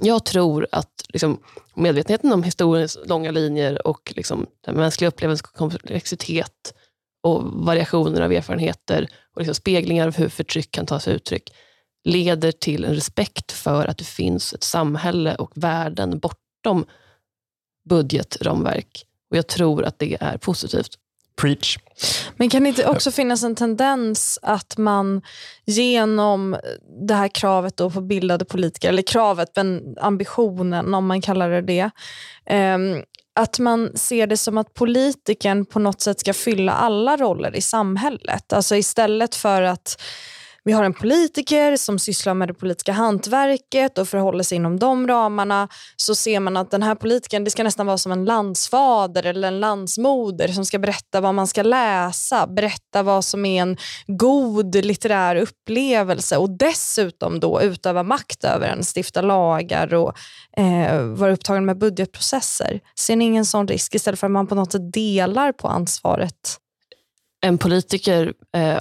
[0.01, 1.41] Jag tror att liksom,
[1.75, 6.75] medvetenheten om historiens långa linjer och liksom, den mänskliga upplevelsens komplexitet
[7.23, 11.51] och variationer av erfarenheter och liksom speglingar av hur förtryck kan ta sig uttryck
[12.05, 16.87] leder till en respekt för att det finns ett samhälle och värden bortom
[17.88, 19.05] budgetramverk.
[19.31, 20.99] Och Jag tror att det är positivt.
[21.40, 21.79] Preach.
[22.37, 25.22] Men kan det inte också finnas en tendens att man
[25.66, 26.57] genom
[27.09, 31.62] det här kravet då på bildade politiker, eller kravet, men ambitionen om man kallar det
[31.62, 31.90] det,
[32.74, 33.03] um,
[33.35, 37.61] att man ser det som att politikern på något sätt ska fylla alla roller i
[37.61, 38.53] samhället.
[38.53, 40.03] Alltså istället för att
[40.68, 45.09] vi har en politiker som sysslar med det politiska hantverket och förhåller sig inom de
[45.09, 45.68] ramarna.
[45.96, 49.48] Så ser man att den här politikern det ska nästan vara som en landsfader eller
[49.48, 53.76] en landsmoder som ska berätta vad man ska läsa, berätta vad som är en
[54.07, 60.12] god litterär upplevelse och dessutom då utöva makt över en, stifta lagar och
[60.57, 62.81] eh, vara upptagen med budgetprocesser.
[62.98, 66.59] Ser ni ingen sån risk istället för att man på något sätt delar på ansvaret?
[67.40, 68.78] En politiker eh,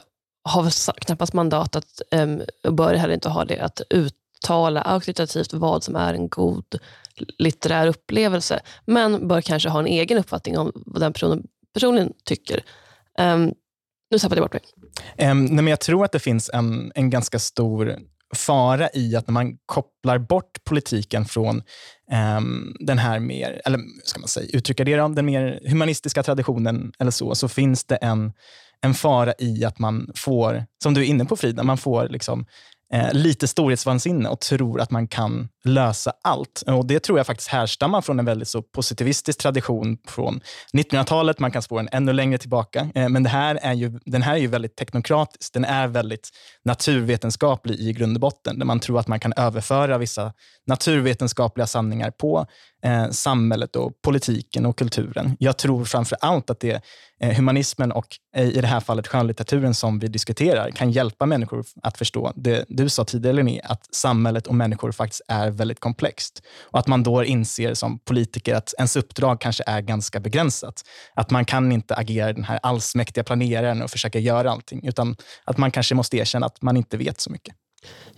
[0.47, 5.83] har knappast mandat att, um, och bör heller inte ha det, att uttala auktoritativt vad
[5.83, 6.79] som är en god
[7.37, 12.63] litterär upplevelse, men bör kanske ha en egen uppfattning om vad den personen personligen tycker.
[13.19, 13.53] Um,
[14.11, 15.31] nu tappade jag bort mig.
[15.31, 17.97] Um, nej, men jag tror att det finns en, en ganska stor
[18.35, 21.61] fara i att när man kopplar bort politiken från
[22.37, 27.11] um, den här mer, eller ska man säga, uttrycka det den mer humanistiska traditionen eller
[27.11, 28.33] så, så finns det en
[28.81, 32.45] en fara i att man får, som du är inne på Frida, man får liksom,
[32.93, 36.63] eh, lite storhetsvansinne och tror att man kan lösa allt.
[36.67, 40.41] Och Det tror jag faktiskt härstammar från en väldigt så positivistisk tradition från
[40.73, 41.39] 1900-talet.
[41.39, 42.89] Man kan spåra den ännu längre tillbaka.
[42.95, 45.53] Eh, men det här är ju, den här är ju väldigt teknokratisk.
[45.53, 46.29] Den är väldigt
[46.65, 50.33] naturvetenskaplig i grund och botten, där man tror att man kan överföra vissa
[50.67, 52.45] naturvetenskapliga sanningar på
[52.87, 55.35] eh, samhället och politiken och kulturen.
[55.39, 56.81] Jag tror framför allt att det
[57.21, 61.65] eh, humanismen och eh, i det här fallet skönlitteraturen som vi diskuterar kan hjälpa människor
[61.83, 66.41] att förstå det du sa tidigare Linné, att samhället och människor faktiskt är väldigt komplext.
[66.71, 70.83] Och att man då inser som politiker att ens uppdrag kanske är ganska begränsat.
[71.13, 75.57] Att man kan inte agera den här allsmäktiga planeraren och försöka göra allting, utan att
[75.57, 77.55] man kanske måste erkänna att man inte vet så mycket.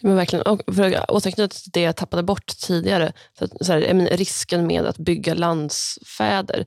[0.01, 0.45] Men verkligen.
[0.45, 3.13] Och för att återknyta till det jag tappade bort tidigare.
[3.39, 6.65] Så att, så här, risken med att bygga landsfäder.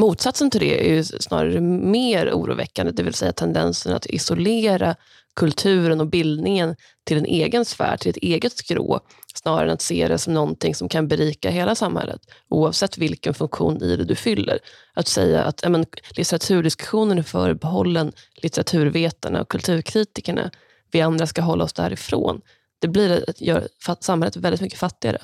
[0.00, 4.96] Motsatsen till det är ju snarare mer oroväckande, det vill säga tendensen att isolera
[5.36, 9.00] kulturen och bildningen till en egen sfär, till ett eget skrå,
[9.34, 13.82] snarare än att se det som någonting som kan berika hela samhället, oavsett vilken funktion
[13.82, 14.58] i det du fyller.
[14.94, 20.50] Att säga att ja, men, litteraturdiskussionen är förbehållen litteraturvetarna och kulturkritikerna,
[20.90, 22.40] vi andra ska hålla oss därifrån.
[22.78, 23.62] Det blir att göra
[24.00, 25.18] samhället väldigt mycket fattigare.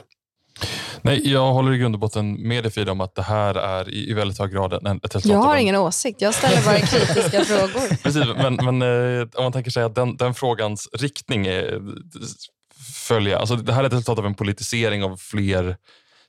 [1.02, 3.88] Nej, jag håller i grund och botten med dig Frida om att det här är
[3.88, 6.78] i, i väldigt hög grad en, ett resultat Jag har ingen åsikt, jag ställer bara
[6.86, 8.02] kritiska frågor.
[8.02, 11.80] Precis, men, men eh, om man tänker sig att den, den frågans riktning är
[13.08, 15.76] följa, alltså det här är ett resultat av en politisering av fler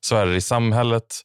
[0.02, 1.22] sfärer i samhället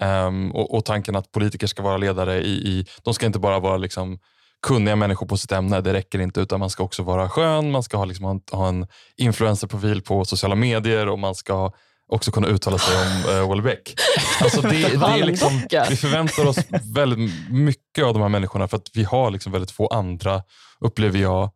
[0.00, 3.58] um, och, och, tanken att politiker ska vara ledare i, i de ska inte bara
[3.58, 4.18] vara liksom
[4.62, 5.80] kunniga människor på sitt ämne.
[5.80, 8.86] Det räcker inte, utan man ska också vara skön, man ska ha, liksom, ha en,
[9.16, 11.72] influencerprofil på sociala medier och man ska
[12.08, 13.94] också kunna uttala sig om uh, Welbeck.
[14.42, 16.58] Alltså det, det är liksom, vi förväntar oss
[16.94, 20.42] väldigt mycket av de här människorna för att vi har liksom väldigt få andra,
[20.80, 21.50] upplever jag,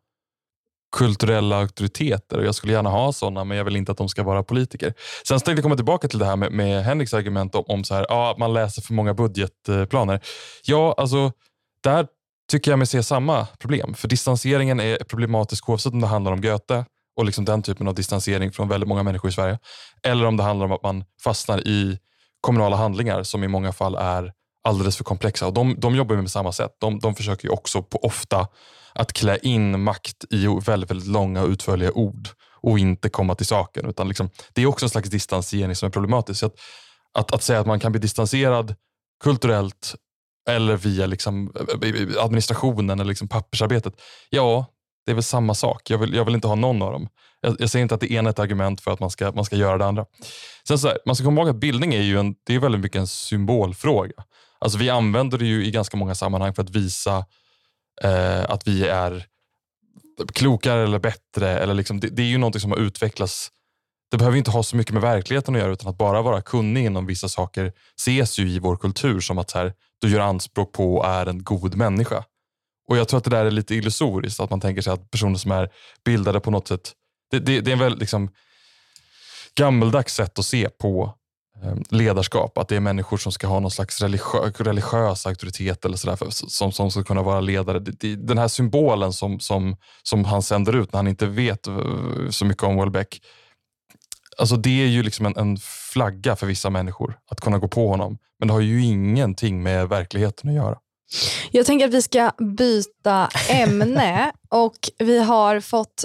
[0.97, 2.38] kulturella auktoriteter.
[2.38, 4.95] Och jag skulle gärna ha sådana, men jag vill inte att de ska vara politiker.
[5.29, 7.95] Sen tänkte jag komma tillbaka till det här med, med Henriks argument om, om så
[7.95, 10.21] här, ja, man läser för många budgetplaner.
[10.64, 11.33] Ja, alltså,
[11.83, 12.07] där
[12.49, 13.95] tycker jag mig se samma problem.
[13.95, 16.85] För distanseringen är problematisk oavsett om det handlar om Goethe
[17.17, 19.59] och liksom den typen av distansering från väldigt många människor i Sverige.
[20.03, 21.99] Eller om det handlar om att man fastnar i
[22.41, 24.33] kommunala handlingar som i många fall är
[24.65, 25.47] alldeles för komplexa.
[25.47, 26.77] Och de, de jobbar med samma sätt.
[26.81, 28.49] De, de försöker också på ofta
[28.95, 32.29] att klä in makt i väldigt, väldigt långa och utförliga ord
[32.61, 33.87] och inte komma till saken.
[33.87, 36.41] Utan liksom, det är också en slags distansering som är problematisk.
[36.41, 36.55] Så att,
[37.19, 38.75] att, att säga att man kan bli distanserad
[39.25, 39.95] kulturellt
[40.49, 43.95] eller via liksom eh, eh, eh, administrationen eller liksom pappersarbetet.
[44.31, 44.67] Ja,
[45.07, 45.91] det är väl samma sak.
[45.91, 47.09] Jag vill, jag vill inte ha någon av dem.
[47.41, 49.45] Jag, jag säger inte att det ena är ett argument för att man ska, man
[49.45, 50.07] ska göra det andra.
[50.69, 52.81] Sen så här, man ska komma ihåg att bildning är ju en, det är väldigt
[52.81, 54.25] mycket en symbolfråga.
[54.59, 57.25] Alltså vi använder det ju i ganska många sammanhang för att visa
[58.03, 59.27] eh, att vi är
[60.33, 61.59] klokare eller bättre.
[61.59, 63.51] Eller liksom, det, det, är ju någonting som har utvecklats.
[64.11, 66.87] Det behöver inte ha så mycket med verkligheten att göra utan att bara vara kunnig
[66.87, 70.73] inom vissa saker ses ju i vår kultur som att så här, du gör anspråk
[70.73, 72.25] på är en god människa.
[72.89, 75.39] Och Jag tror att det där är lite illusoriskt, att man tänker sig att personer
[75.39, 75.71] som är
[76.05, 76.93] bildade på något sätt,
[77.31, 78.31] det, det, det är en väldigt liksom,
[79.55, 81.15] gammeldags sätt att se på
[81.63, 82.59] ehm, ledarskap.
[82.59, 86.31] Att det är människor som ska ha någon slags religiö religiös auktoritet eller så där,
[86.31, 87.79] som, som ska kunna vara ledare.
[88.17, 91.75] Den här symbolen som, som, som han sänder ut när han inte vet eh,
[92.31, 93.21] så mycket om Welbeck.
[94.38, 95.57] Alltså det är ju liksom en, en,
[95.92, 98.18] flagga för vissa människor att kunna gå på honom.
[98.38, 100.79] Men det har ju ingenting med verkligheten att göra.
[101.51, 106.05] Jag tänker att vi ska byta ämne och vi har fått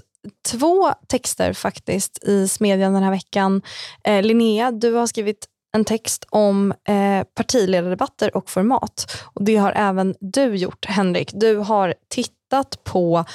[0.52, 3.62] två texter faktiskt i Smedjan den här veckan.
[4.04, 9.18] Eh, Linnea, du har skrivit en text om eh, partiledardebatter och format.
[9.24, 11.32] Och Det har även du gjort, Henrik.
[11.34, 13.26] Du har tittat på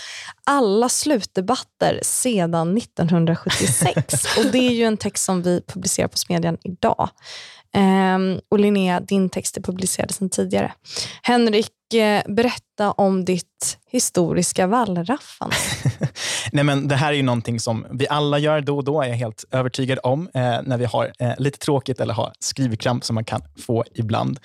[0.44, 4.36] alla slutdebatter sedan 1976.
[4.38, 7.08] och Det är ju en text som vi publicerar på Smedjan idag.
[7.76, 10.72] Um, och Linnea, din text är publicerad sedan tidigare.
[11.22, 15.56] Henrik, eh, berätta om ditt historiska wallraffande.
[16.52, 19.08] Nej, men det här är ju någonting som vi alla gör då och då, är
[19.08, 23.14] jag helt övertygad om, eh, när vi har eh, lite tråkigt eller har skrivkramp som
[23.14, 24.38] man kan få ibland.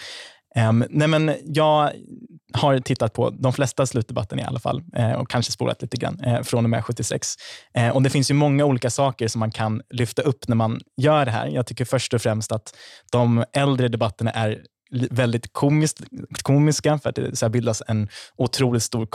[0.55, 1.91] Um, nej men jag
[2.53, 6.19] har tittat på de flesta slutdebatten i alla fall eh, och kanske spolat lite grann
[6.19, 7.35] eh, från och med 76.
[7.73, 10.79] Eh, och Det finns ju många olika saker som man kan lyfta upp när man
[10.97, 11.47] gör det här.
[11.47, 12.75] Jag tycker först och främst att
[13.11, 14.61] de äldre debatterna är
[14.91, 16.01] väldigt komiskt,
[16.43, 19.05] komiska för att det så bildas en otroligt stor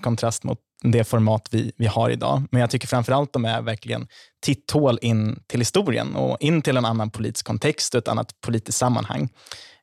[0.00, 2.42] kontrast mot det format vi, vi har idag.
[2.50, 4.06] Men jag tycker framför allt de är verkligen
[4.42, 8.78] titthål in till historien och in till en annan politisk kontext och ett annat politiskt
[8.78, 9.28] sammanhang.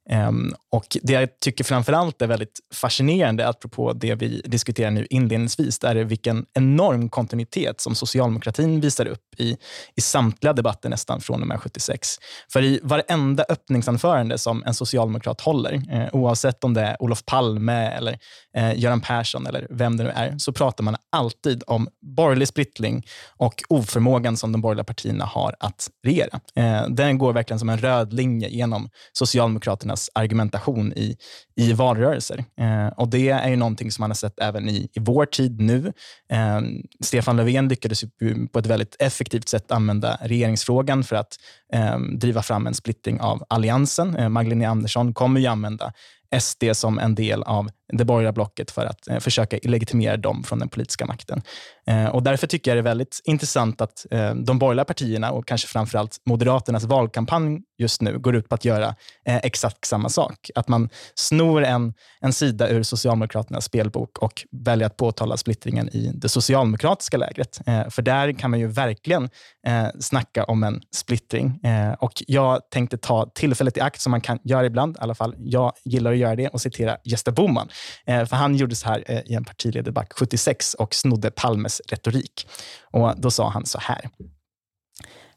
[0.10, 5.08] Um, och Det jag tycker framför allt är väldigt fascinerande, apropå det vi diskuterar nu
[5.10, 9.58] inledningsvis, det är vilken enorm kontinuitet som socialdemokratin visar upp i,
[9.96, 12.18] i samtliga debatter nästan från och med 76.
[12.54, 17.88] För i varenda öppningsanförande som en socialdemokrat håller, eh, oavsett om det är Olof Palme,
[17.88, 18.20] eller
[18.58, 23.06] eh, Göran Persson eller vem det nu är, så pratar man alltid om borgerlig splittring
[23.38, 26.40] och oförmågan som de borgerliga partierna har att regera.
[26.56, 31.18] Eh, den går verkligen som en röd linje genom Socialdemokraterna deras argumentation i,
[31.56, 32.46] i valrörelser.
[32.60, 35.62] Eh, och Det är ju någonting som man har sett även i, i vår tid
[35.62, 35.94] nu.
[36.30, 36.62] Eh,
[37.04, 38.04] Stefan Löfven lyckades
[38.52, 41.36] på ett väldigt effektivt sätt använda regeringsfrågan för att
[41.74, 44.16] eh, driva fram en splittring av Alliansen.
[44.16, 45.94] Eh, Magdalena Andersson kommer ju använda
[46.40, 50.60] SD som en del av det borgerliga blocket för att eh, försöka legitimera dem från
[50.60, 51.42] den politiska makten.
[51.88, 55.48] Eh, och därför tycker jag det är väldigt intressant att eh, de borgerliga partierna och
[55.48, 58.96] kanske framförallt Moderaternas valkampanj just nu går ut på att göra
[59.26, 60.50] eh, exakt samma sak.
[60.56, 66.12] Att man snor en, en sida ur Socialdemokraternas spelbok och väljer att påtala splittringen i
[66.16, 67.62] det socialdemokratiska lägret.
[67.68, 69.30] Eh, för där kan man ju verkligen
[69.68, 71.60] eh, snacka om en splittring.
[71.64, 75.16] Eh, och jag tänkte ta tillfället i akt, som man kan göra ibland, i alla
[75.16, 77.70] fall jag gillar att göra det, och citera Gösta Bohman.
[78.06, 82.48] Eh, för han gjorde så här eh, i en partiledardebatt 76 och snodde Palmes retorik.
[82.92, 84.10] Och Då sa han så här.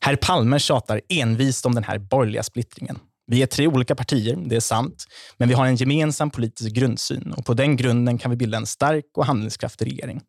[0.00, 2.98] Herr Palme tjatar envist om den här borgerliga splittringen.
[3.26, 5.04] Vi är tre olika partier, det är sant,
[5.36, 8.66] men vi har en gemensam politisk grundsyn och på den grunden kan vi bilda en
[8.66, 10.20] stark och handlingskraftig regering.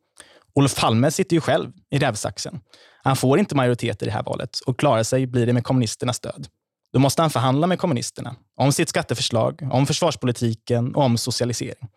[0.56, 2.60] Olof Palme sitter ju själv i rävsaxen.
[3.04, 6.18] Han får inte majoritet i det här valet och klarar sig blir det med kommunisternas
[6.18, 6.48] stöd.
[6.94, 11.88] Då måste han förhandla med kommunisterna om sitt skatteförslag, om försvarspolitiken och om socialisering.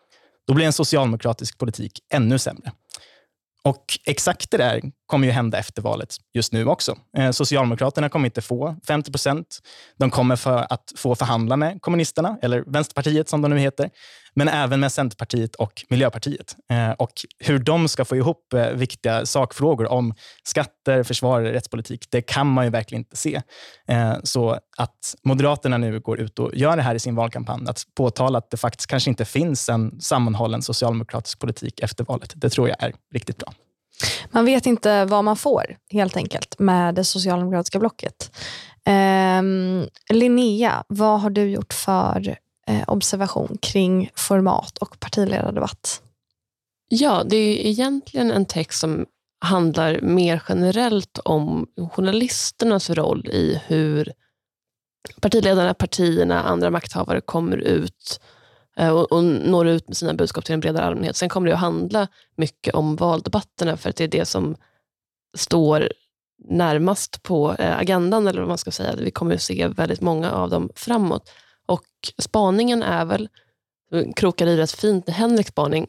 [0.47, 2.71] Då blir en socialdemokratisk politik ännu sämre.
[3.63, 6.97] Och exakt det där kommer ju hända efter valet just nu också.
[7.17, 9.59] Eh, Socialdemokraterna kommer inte få 50 procent.
[9.97, 13.89] De kommer för att få förhandla med kommunisterna, eller Vänsterpartiet som de nu heter,
[14.33, 16.55] men även med Centerpartiet och Miljöpartiet.
[16.71, 20.13] Eh, och hur de ska få ihop eh, viktiga sakfrågor om
[20.43, 23.41] skatter, försvar, rättspolitik, det kan man ju verkligen inte se.
[24.23, 28.37] Så att Moderaterna nu går ut och gör det här i sin valkampanj, att påtala
[28.37, 32.83] att det faktiskt kanske inte finns en sammanhållen socialdemokratisk politik efter valet, det tror jag
[32.83, 33.53] är riktigt bra.
[34.31, 38.31] Man vet inte vad man får helt enkelt med det socialdemokratiska blocket.
[38.85, 39.41] Eh,
[40.15, 46.01] Linnea, vad har du gjort för eh, observation kring format och partiledardebatt?
[46.89, 49.05] Ja, det är egentligen en text som
[49.41, 54.13] handlar mer generellt om journalisternas roll i hur
[55.21, 58.34] partiledarna, partierna, andra makthavare kommer ut Eh,
[58.79, 61.15] Eh, och, och når ut med sina budskap till en bredare allmänhet.
[61.15, 64.55] Sen kommer det att handla mycket om valdebatterna för att det är det som
[65.37, 65.89] står
[66.47, 68.95] närmast på eh, agendan, eller vad man ska säga.
[68.95, 71.29] Vi kommer att se väldigt många av dem framåt.
[71.65, 71.85] Och
[72.17, 73.29] spaningen är väl,
[73.91, 75.87] eh, krokar i rätt fint med Henriks spaning,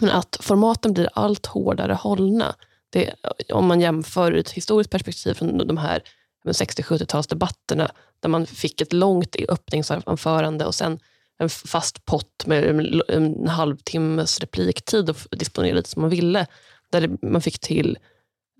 [0.00, 2.54] att formaten blir allt hårdare hållna.
[2.90, 3.14] Det,
[3.52, 6.02] om man jämför ur ett historiskt perspektiv från de här
[6.44, 11.00] 60-70-talsdebatterna, där man fick ett långt öppningsanförande och sen
[11.38, 12.64] en fast pott med
[13.08, 16.46] en halvtimmes repliktid och disponera lite som man ville.
[16.90, 17.98] Där man fick till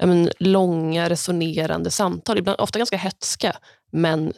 [0.02, 3.56] men, långa resonerande samtal, ibland ofta ganska hetska,
[3.90, 4.32] men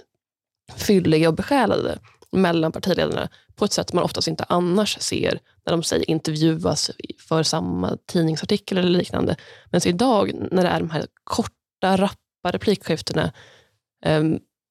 [0.77, 1.99] fylliga och besjälade
[2.33, 7.43] mellan partiledarna på ett sätt man oftast inte annars ser när de säger intervjuas för
[7.43, 9.37] samma tidningsartikel eller liknande.
[9.71, 13.33] Men så idag när det är de här korta, rappa replikskiftena,
[14.05, 14.25] eh,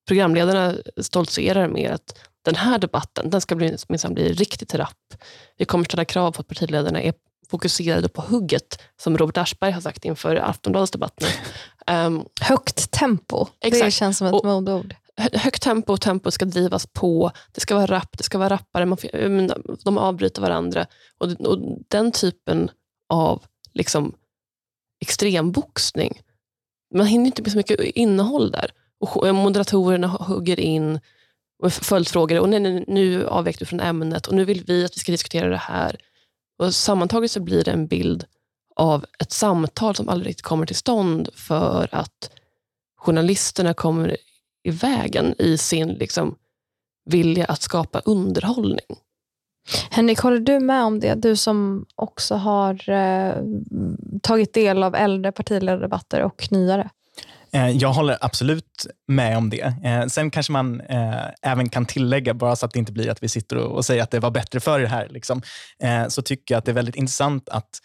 [0.07, 5.13] programledarna stoltserar med att den här debatten den ska bli, minsann bli riktigt rapp.
[5.57, 7.13] Vi kommer ställa krav på att partiledarna är
[7.49, 11.23] fokuserade på hugget, som Robert Aschberg har sagt inför Aftonbladets debatt.
[11.91, 13.85] Um, högt tempo, exakt.
[13.85, 14.95] det känns som ett modeord.
[15.33, 17.31] Högt tempo och tempo ska drivas på.
[17.51, 18.85] Det ska vara rapp, det ska vara rappare.
[18.85, 18.97] Man,
[19.83, 20.85] de avbryter varandra.
[21.17, 22.71] Och, och den typen
[23.09, 24.15] av liksom,
[25.01, 26.21] extremboxning,
[26.95, 28.71] man hinner inte med så mycket innehåll där.
[28.99, 30.99] Och moderatorerna hugger in
[31.63, 32.39] och följdfrågor.
[32.39, 35.11] Och nej, nej, nu avvek du från ämnet och nu vill vi att vi ska
[35.11, 35.95] diskutera det här.
[36.59, 38.25] Och sammantaget så blir det en bild
[38.75, 42.31] av ett samtal som aldrig riktigt kommer till stånd för att
[42.97, 44.17] journalisterna kommer
[44.63, 46.35] i vägen i sin liksom,
[47.05, 48.97] vilja att skapa underhållning.
[49.89, 51.15] Henrik, håller du med om det?
[51.15, 53.33] Du som också har eh,
[54.21, 56.89] tagit del av äldre partiledardebatter och nyare.
[57.51, 59.73] Eh, jag håller absolut med om det.
[59.83, 63.23] Eh, sen kanske man eh, även kan tillägga, bara så att det inte blir att
[63.23, 65.41] vi sitter och säger att det var bättre förr här, liksom,
[66.07, 67.79] så tycker jag att det är väldigt intressant att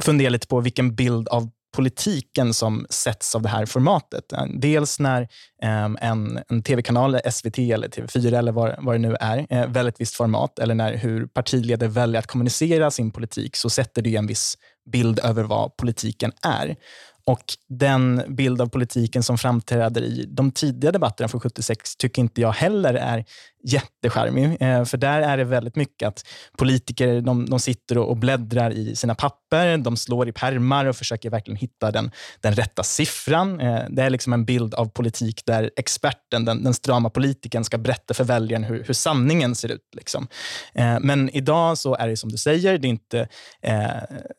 [0.00, 4.24] fundera lite på vilken bild av politiken som sätts av det här formatet.
[4.54, 5.28] Dels när
[5.62, 10.00] ehm, en, en tv-kanal, SVT eller TV4 eller vad, vad det nu är, väljer ett
[10.00, 14.26] visst format eller när hur partiledare väljer att kommunicera sin politik så sätter det en
[14.26, 14.58] viss
[14.90, 16.76] bild över vad politiken är.
[17.26, 22.40] Och den bild av politiken som framträder i de tidiga debatterna från 76 tycker inte
[22.40, 23.24] jag heller är
[23.66, 24.56] jättecharmig.
[24.60, 26.26] Eh, för där är det väldigt mycket att
[26.58, 31.30] politiker de, de sitter och bläddrar i sina papper, de slår i permar och försöker
[31.30, 32.10] verkligen hitta den,
[32.40, 33.60] den rätta siffran.
[33.60, 37.78] Eh, det är liksom en bild av politik där experten, den, den strama politikern, ska
[37.78, 39.88] berätta för väljaren hur, hur sanningen ser ut.
[39.96, 40.28] Liksom.
[40.74, 43.28] Eh, men idag så är det som du säger, det är inte,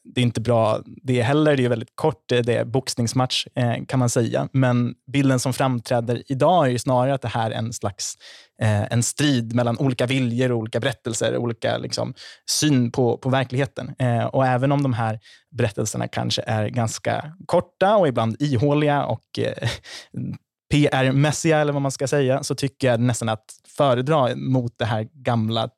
[0.04, 1.58] det är inte bra det heller.
[1.58, 3.48] Det är väldigt kort, det är boxningsmatch
[3.88, 4.50] kan man säga.
[4.52, 8.18] Men bilden som framträder idag är ju snarare att det här är en slags
[8.62, 12.14] eh, en strid mellan olika viljor, olika berättelser, olika liksom,
[12.50, 13.96] syn på, på verkligheten.
[14.00, 15.20] Eh, och även om de här
[15.58, 19.70] berättelserna kanske är ganska korta och ibland ihåliga och eh,
[20.72, 23.46] PR-mässiga, eller vad man ska säga, så tycker jag nästan att
[23.78, 25.70] föredra mot det här gamla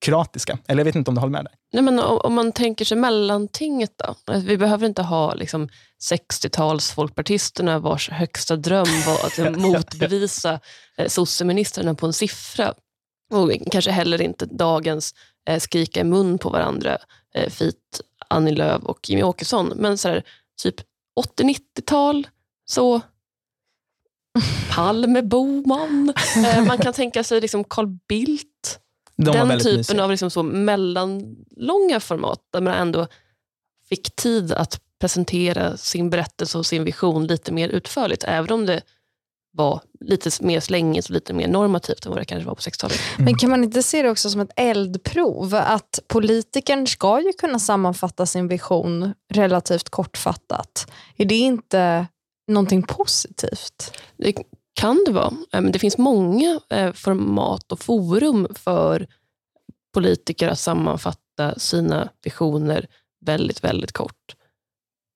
[0.00, 0.58] teknokratiska.
[0.66, 1.52] Eller jag vet inte om du håller med där?
[1.72, 4.14] Nej, men om man tänker sig mellantinget då?
[4.34, 5.68] Vi behöver inte ha liksom
[6.10, 10.60] 60-tals folkpartisterna vars högsta dröm var att motbevisa
[10.96, 12.74] eh, sosseministrarna på en siffra.
[13.30, 15.14] Och kanske heller inte dagens
[15.48, 16.98] eh, skrika i mun på varandra,
[17.34, 19.72] eh, Fit, Annie Lööf och Jimmy Åkesson.
[19.76, 20.22] Men så här,
[20.62, 20.76] typ
[21.38, 22.26] 80-90-tal,
[22.64, 23.00] så
[24.70, 26.12] Palme, Boman.
[26.36, 28.49] Eh, man kan tänka sig liksom Carl Bildt.
[29.24, 30.04] De Den typen mysiga.
[30.04, 33.06] av liksom så mellanlånga format där man ändå
[33.88, 38.24] fick tid att presentera sin berättelse och sin vision lite mer utförligt.
[38.24, 38.82] Även om det
[39.52, 43.00] var lite mer slängigt och lite mer normativt än vad det kanske var på 60-talet.
[43.14, 43.24] Mm.
[43.24, 45.54] Men kan man inte se det också som ett eldprov?
[45.54, 50.90] Att politikern ska ju kunna sammanfatta sin vision relativt kortfattat.
[51.16, 52.06] Är det inte
[52.48, 53.92] någonting positivt?
[54.16, 54.34] Det
[54.74, 55.32] kan det vara.
[55.52, 59.06] Eh, men det finns många eh, format och forum för
[59.94, 62.86] politiker att sammanfatta sina visioner
[63.26, 64.36] väldigt, väldigt kort.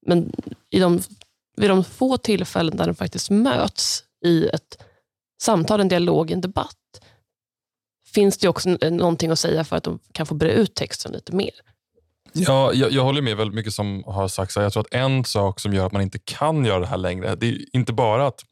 [0.07, 0.33] Men
[0.71, 1.01] i de,
[1.57, 4.79] vid de få tillfällen där de faktiskt möts i ett
[5.43, 7.01] samtal, en dialog, en debatt,
[8.15, 11.35] finns det också någonting att säga för att de kan få bre ut texten lite
[11.35, 11.51] mer.
[12.33, 14.57] Ja, jag, jag, håller med väldigt mycket som har sagts.
[14.57, 17.35] Jag tror att en sak som gör att man inte kan göra det här längre,
[17.35, 18.45] det är inte bara att,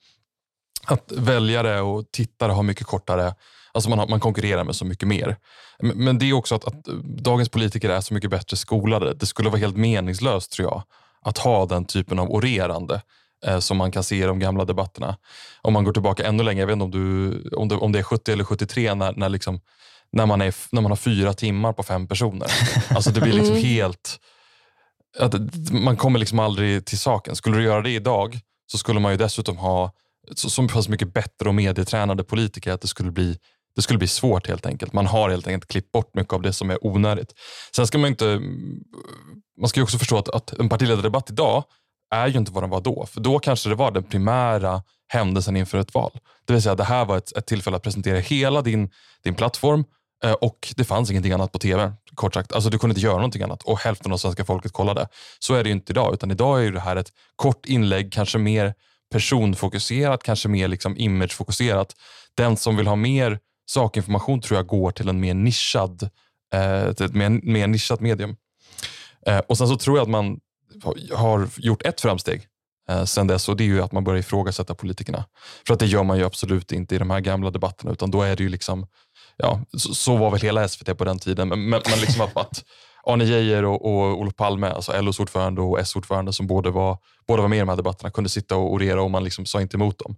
[0.87, 3.35] att väljare och tittare har mycket kortare
[3.75, 5.37] Alltså man, har, man konkurrerar med så mycket mer.
[5.79, 9.15] Men, men det är också att, att, dagens politiker är så mycket bättre skolade.
[9.15, 10.83] Det skulle vara helt meningslöst tror jag
[11.23, 13.03] att ha den typen av orerande
[13.47, 15.17] eh, som man kan se i de gamla debatterna.
[15.63, 17.99] Om man går tillbaka ännu längre, jag vet inte om, du, om, det, om det
[17.99, 19.61] är 70 eller 73 när, när liksom
[20.13, 22.53] när man, är, när man har fyra timmar på fem personer.
[22.95, 23.65] Alltså det blir liksom mm.
[23.65, 24.21] helt...
[25.19, 25.35] Att
[25.73, 27.37] man kommer liksom aldrig till saken.
[27.37, 29.93] Skulle du göra det idag så skulle man ju dessutom ha
[30.35, 33.39] så, så pass mycket bättre och medietränade politiker att det skulle bli
[33.75, 34.93] det skulle bli svårt helt enkelt.
[34.93, 37.35] Man har helt enkelt klippt bort mycket av det som är onödigt.
[37.77, 38.41] Sen ska man inte...
[39.61, 41.65] Man ska också förstå att, att en partiledardebatt idag
[42.11, 43.07] är ju inte vad den var då.
[43.07, 46.19] För då kanske det var den primära händelsen inför ett val.
[46.45, 48.91] Det vill säga det här var ett, ett tillfälle att presentera hela din,
[49.25, 49.85] din plattform
[50.25, 52.53] eh, och det fanns ingenting annat på tv, kort sagt.
[52.53, 55.09] Alltså, du kunde inte göra någonting annat och hälften av svenska folket kollade.
[55.39, 58.75] Så är det inte idag, utan idag är det här ett kort inlägg, kanske mer
[59.13, 61.97] personfokuserat, kanske mer liksom imagefokuserat.
[62.35, 66.11] Den som vill ha mer sakinformation tror jag går till en mer nischad,
[66.55, 68.37] eh, ett mer, mer nischat medium.
[69.27, 70.41] Eh, och Sen så tror jag att man
[71.13, 72.47] har gjort ett framsteg
[72.89, 75.25] eh, sen dess och det är ju att man börjar ifrågasätta politikerna.
[75.67, 78.23] För att det gör man ju absolut inte i de här gamla debatterna, utan då
[78.23, 78.87] är det ju liksom
[79.37, 81.49] ja, så, så, var väl hela SVT på den tiden.
[81.49, 82.65] Men, men, men liksom att, att
[83.07, 87.43] Arne Geijer och, och Olof Palme, alltså LOs ordförande och S-ordförande som båda var, båda
[87.43, 89.77] var med i de här debatterna, kunde sitta och orera och man liksom sa inte
[89.77, 90.17] emot dem.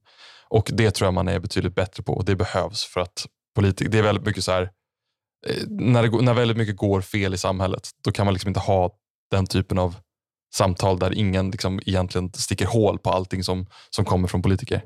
[0.49, 3.89] Och Det tror jag man är betydligt bättre på och det behövs för att politik,
[3.91, 4.63] det är väldigt mycket så här,
[5.47, 8.61] eh, när, det, när väldigt mycket går fel i samhället, då kan man liksom inte
[8.61, 8.91] ha
[9.31, 9.97] den typen av
[10.55, 14.83] samtal där ingen liksom egentligen sticker hål på allting som, som kommer från politiker.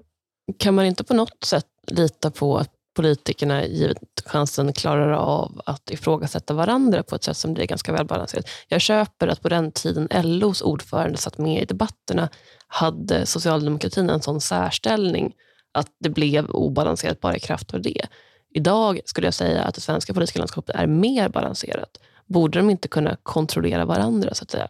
[0.58, 5.90] Kan man inte på något sätt lita på att politikerna, givet chansen, klarar av att
[5.90, 8.48] ifrågasätta varandra på ett sätt som blir ganska välbalanserat.
[8.68, 12.28] Jag köper att på den tiden LOs ordförande satt med i debatterna
[12.66, 15.32] hade socialdemokratin en sån särställning
[15.74, 18.06] att det blev obalanserat bara i kraft av det.
[18.54, 21.90] Idag skulle jag säga att det svenska politiska landskapet är mer balanserat.
[22.26, 24.68] Borde de inte kunna kontrollera varandra så att säga?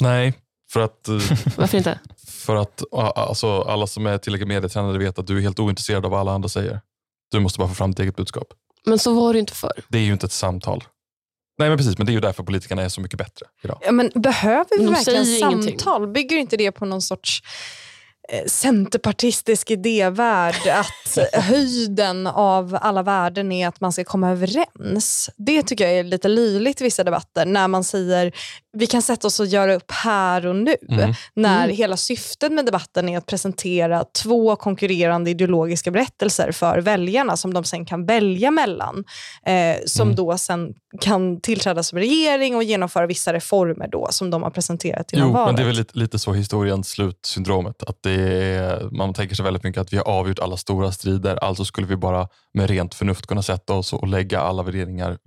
[0.00, 0.34] Nej,
[0.72, 1.08] för att...
[1.08, 1.14] Eh,
[1.56, 1.98] Varför inte?
[2.28, 6.10] För att alltså, alla som är tillräckligt medietränade vet att du är helt ointresserad av
[6.10, 6.80] vad alla andra säger.
[7.30, 8.48] Du måste bara få fram ditt eget budskap.
[8.86, 9.84] Men så var det inte förr.
[9.88, 10.84] Det är ju inte ett samtal.
[11.58, 13.78] Nej men precis, men det är ju därför politikerna är så mycket bättre idag.
[13.82, 15.52] Ja, men behöver vi verkligen samtal?
[15.52, 16.12] Ingenting.
[16.12, 17.42] Bygger inte det på någon sorts
[18.28, 25.30] Eh, centerpartistisk idévärld att höjden av alla värden är att man ska komma överens.
[25.36, 28.32] Det tycker jag är lite löjligt i vissa debatter när man säger
[28.76, 30.76] vi kan sätta oss och göra upp här och nu.
[30.88, 31.14] Mm.
[31.34, 31.76] När mm.
[31.76, 37.64] hela syftet med debatten är att presentera två konkurrerande ideologiska berättelser för väljarna som de
[37.64, 39.04] sen kan välja mellan.
[39.46, 40.16] Eh, som mm.
[40.16, 45.12] då sen kan tillträda som regering och genomföra vissa reformer då som de har presenterat
[45.12, 45.46] innan jo, valet.
[45.46, 47.82] Men det är väl lite, lite så historiens slutsyndromet.
[47.82, 51.36] Att det är, man tänker sig väldigt mycket att vi har avgjort alla stora strider,
[51.36, 55.18] alltså skulle vi bara med rent förnuft kunna sätta oss och lägga alla värderingar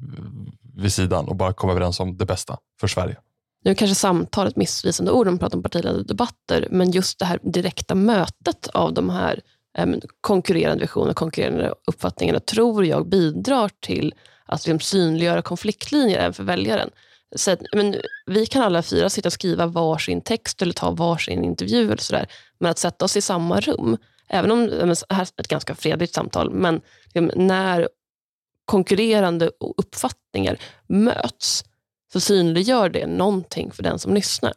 [0.75, 3.15] vid sidan och bara komma överens om det bästa för Sverige
[3.63, 7.25] nu kanske samtal är ett missvisande ord om man pratar om partiledardebatter, men just det
[7.25, 9.41] här direkta mötet av de här
[9.77, 9.87] eh,
[10.21, 14.13] konkurrerande visionerna, konkurrerande uppfattningarna, tror jag bidrar till
[14.45, 16.89] att liksom synliggöra konfliktlinjer även för väljaren.
[17.35, 17.95] Så att, men,
[18.25, 22.13] vi kan alla fyra sitta och skriva varsin text eller ta varsin intervju, eller så
[22.13, 22.27] där,
[22.59, 23.97] men att sätta oss i samma rum,
[24.29, 26.81] även om det här är ett ganska fredligt samtal, men
[27.13, 27.89] liksom, när
[28.65, 31.63] konkurrerande uppfattningar möts,
[32.13, 34.53] så synliggör det någonting för den som lyssnar.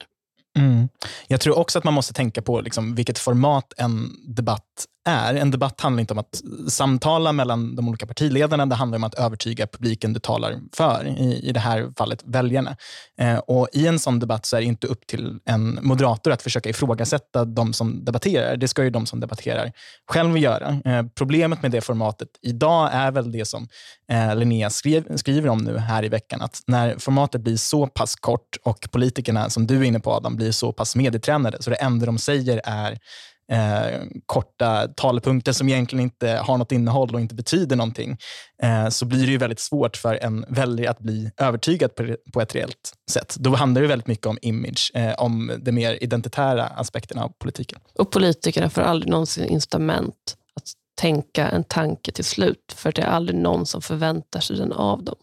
[0.59, 0.89] Mm.
[1.27, 5.35] Jag tror också att man måste tänka på liksom vilket format en debatt är.
[5.35, 8.67] En debatt handlar inte om att samtala mellan de olika partiledarna.
[8.67, 12.77] Det handlar om att övertyga publiken du talar för, i, i det här fallet väljarna.
[13.21, 16.43] Eh, och I en sån debatt så är det inte upp till en moderator att
[16.43, 18.57] försöka ifrågasätta de som debatterar.
[18.57, 19.73] Det ska ju de som debatterar
[20.11, 20.81] själva göra.
[20.85, 23.69] Eh, problemet med det formatet idag är väl det som
[24.09, 28.17] eh, Linnea skrev, skriver om nu här i veckan, att när formatet blir så pass
[28.17, 31.77] kort och politikerna, som du är inne på Adam, blir så pass medietränade, så det
[31.77, 32.99] enda de säger är
[33.53, 38.19] eh, korta talepunkter som egentligen inte har något innehåll och inte betyder någonting,
[38.63, 42.41] eh, så blir det ju väldigt svårt för en väljare att bli övertygad på, på
[42.41, 43.37] ett reellt sätt.
[43.39, 47.79] Då handlar det väldigt mycket om image, eh, om de mer identitära aspekterna av politiken.
[47.99, 53.07] Och politikerna får aldrig någonsin incitament att tänka en tanke till slut, för det är
[53.07, 55.17] aldrig någon som förväntar sig den av dem.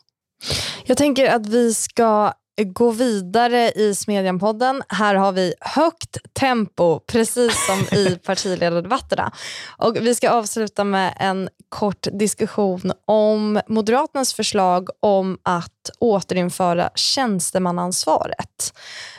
[0.86, 4.82] Jag tänker att vi ska gå vidare i Smedjan-podden.
[4.90, 9.32] Här har vi högt tempo, precis som i partiledardebatterna.
[9.78, 18.74] Och vi ska avsluta med en kort diskussion om Moderaternas förslag om att återinföra tjänstemannaansvaret.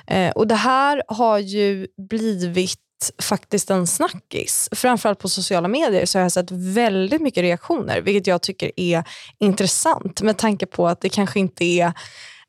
[0.07, 2.81] Eh, och det här har ju blivit
[3.23, 4.69] faktiskt en snackis.
[4.73, 9.05] Framförallt på sociala medier så har jag sett väldigt mycket reaktioner, vilket jag tycker är
[9.39, 11.93] intressant med tanke på att det kanske inte är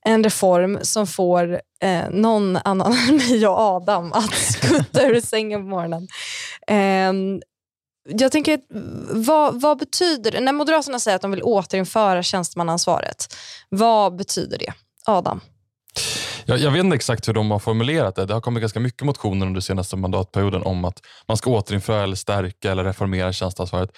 [0.06, 5.62] en reform som får eh, någon annan än mig och Adam att skutta ur sängen
[5.62, 6.08] på morgonen.
[6.68, 7.42] Eh,
[8.10, 8.60] jag tänker,
[9.14, 10.40] vad, vad betyder det?
[10.40, 13.36] När Moderaterna säger att de vill återinföra tjänstemannaansvaret,
[13.70, 14.74] vad betyder det?
[15.06, 15.42] Adam?
[16.46, 18.26] Jag, jag, vet inte exakt hur de har formulerat det.
[18.26, 22.16] Det har kommit ganska mycket motioner under senaste mandatperioden om att man ska återinföra, eller
[22.16, 23.90] stärka eller reformera tjänsteansvaret.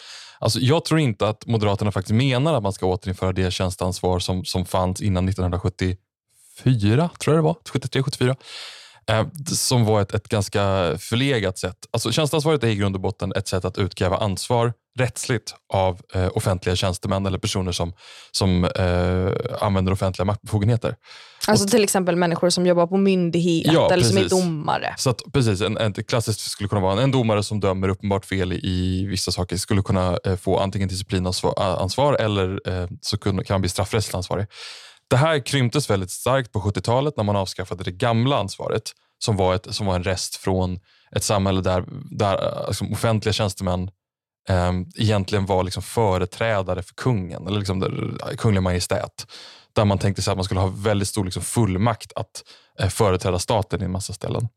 [0.43, 4.45] Alltså, jag tror inte att Moderaterna faktiskt menar att man ska återinföra det tjänstansvar som,
[4.45, 7.57] som fanns innan 1974, tror jag det var.
[7.69, 8.35] 73, 74.
[9.09, 10.59] Eh, som var ett, ett ganska
[10.99, 11.77] förlegat sätt.
[11.91, 16.27] Alltså, tjänsteansvaret är i grund och botten ett sätt att utkräva ansvar rättsligt av eh,
[16.33, 17.93] offentliga tjänstemän eller personer som,
[18.31, 20.95] som eh, använder offentliga maktbefogenheter.
[21.47, 24.29] Alltså till exempel människor som jobbar på myndighet ja, eller precis.
[24.29, 24.93] som är domare.
[24.97, 28.25] Så att, precis, en, en, klassiskt skulle kunna vara en, en domare som dömer uppenbart
[28.25, 33.53] fel i, vissa saker skulle kunna eh, få antingen disciplinansvar eller eh, så kan, kan
[33.53, 34.47] man bli straffrättsligt ansvarig.
[35.07, 39.55] Det här krymptes väldigt starkt på 70-talet när man avskaffade det gamla ansvaret som var,
[39.55, 40.79] ett, som var en rest från
[41.15, 41.85] ett samhälle där,
[42.17, 43.91] där liksom offentliga tjänstemän
[44.49, 49.27] eh, egentligen var liksom företrädare för kungen, eller liksom där, eh, kungliga majestät.
[49.73, 52.43] Där man tänkte sig att man skulle ha väldigt stor liksom, fullmakt att
[52.79, 54.47] eh, företräda staten i en massa ställen.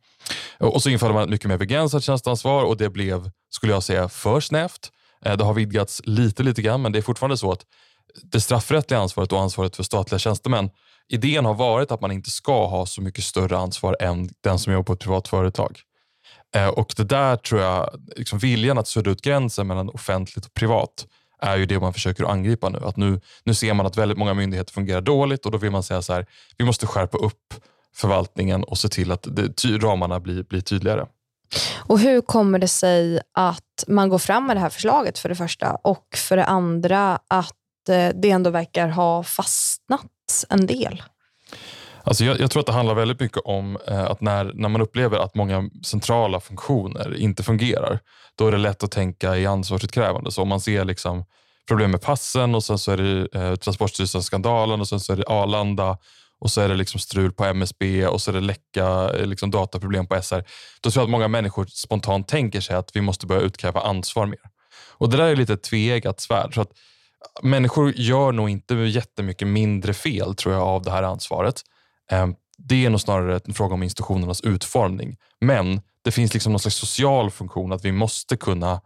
[0.59, 4.09] Och så införde man ett mycket mer begränsat tjänsteansvar och det blev, skulle jag säga,
[4.09, 4.90] för snävt.
[5.24, 7.64] Eh, det har vidgats lite, lite grann, men det är fortfarande så att
[8.23, 10.71] det straffrättsliga ansvaret och ansvaret för statliga tjänstemän,
[11.09, 14.73] idén har varit att man inte ska ha så mycket större ansvar än den som
[14.73, 15.81] jobbar på ett privat företag.
[16.55, 20.55] Eh, och det där tror jag, liksom viljan att sudda ut gränsen mellan offentligt och
[20.55, 21.07] privat
[21.43, 22.79] är ju det man försöker angripa nu.
[22.79, 25.83] Att nu, nu ser man att väldigt många myndigheter fungerar dåligt och då vill man
[25.83, 27.55] säga så här, vi måste skärpa upp
[27.97, 31.07] förvaltningen och se till att det, ty, ramarna blir, blir tydligare.
[31.77, 35.35] Och Hur kommer det sig att man går fram med det här förslaget för det
[35.35, 37.55] första och för det andra att
[37.89, 41.03] Eh, det ändå verkar ha fastnat en del.
[42.03, 44.80] Alltså jag, jag, tror att det handlar väldigt mycket om eh, att när, när man
[44.80, 48.01] upplever att många centrala funktioner inte fungerar,
[48.39, 50.32] då är det lätt att tänka i ansvarsutkrävande.
[50.32, 51.24] Så om man ser liksom
[51.68, 55.26] problem med passen och sen så är det eh, Transportstyrelsen-skandalen och sen så är det
[55.26, 55.99] Arlanda
[56.41, 59.51] och så är det liksom strul på MSB och så är det läcka eh, liksom
[59.51, 60.45] dataproblem på SR.
[60.80, 64.26] Då tror jag att många människor spontant tänker sig att vi måste börja utkräva ansvar
[64.26, 64.41] mer.
[64.99, 66.55] Och Det där är lite ett tveeggat svärd.
[66.55, 66.70] Så att
[67.43, 71.62] människor gör nog inte jättemycket mindre fel tror jag av det här ansvaret.
[72.11, 75.16] Ehm, det är nog snarare en fråga om institutionernas utformning.
[75.41, 78.81] Men det finns liksom någon slags social funktion att vi måste kunna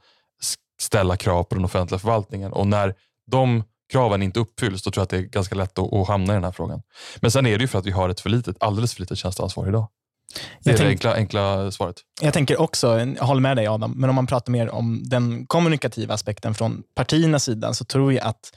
[0.80, 2.94] ställa krav på den offentliga förvaltningen och när
[3.30, 6.36] de kraven inte uppfylls då tror jag att det är ganska lätt att, hamna i
[6.36, 6.82] den här frågan.
[7.20, 9.18] Men sen är det ju för att vi har ett för litet, alldeles för litet
[9.18, 9.86] tjänsteansvar idag.
[10.64, 11.96] Det är tänk, det enkla, enkla svaret.
[12.20, 15.46] Jag tänker också, jag håller med dig Adam, men om man pratar mer om den
[15.46, 18.52] kommunikativa aspekten från partiernas sida så tror jag att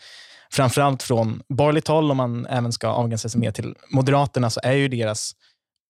[0.52, 4.74] framförallt från borgerligt håll, om man även ska avgränsa sig mer till Moderaterna, så är
[4.74, 5.32] ju deras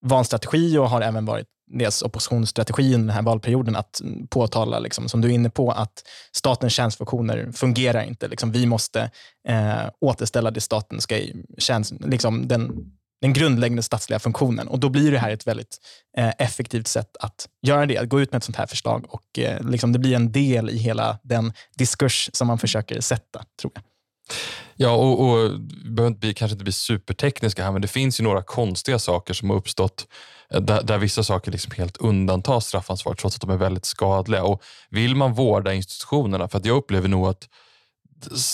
[0.05, 5.21] valstrategi och har även varit deras oppositionsstrategi under den här valperioden att påtala, liksom, som
[5.21, 8.27] du är inne på, att statens tjänstfunktioner fungerar inte.
[8.27, 9.11] Liksom, vi måste
[9.47, 11.19] eh, återställa det staten ska
[11.57, 12.91] tjänst, liksom, den,
[13.23, 14.67] den grundläggande statsliga funktionen.
[14.67, 15.77] Och Då blir det här ett väldigt
[16.17, 17.97] eh, effektivt sätt att göra det.
[17.97, 20.69] Att gå ut med ett sånt här förslag och eh, liksom, det blir en del
[20.69, 23.83] i hela den diskurs som man försöker sätta, tror jag.
[24.75, 25.51] Ja, och, och
[25.83, 28.99] vi behöver inte bli, kanske inte bli supertekniska här, men det finns ju några konstiga
[28.99, 30.07] saker som har uppstått
[30.53, 34.43] eh, där, där vissa saker liksom helt undantas straffansvar trots att de är väldigt skadliga.
[34.43, 37.49] Och Vill man vårda institutionerna, för att jag upplever nog att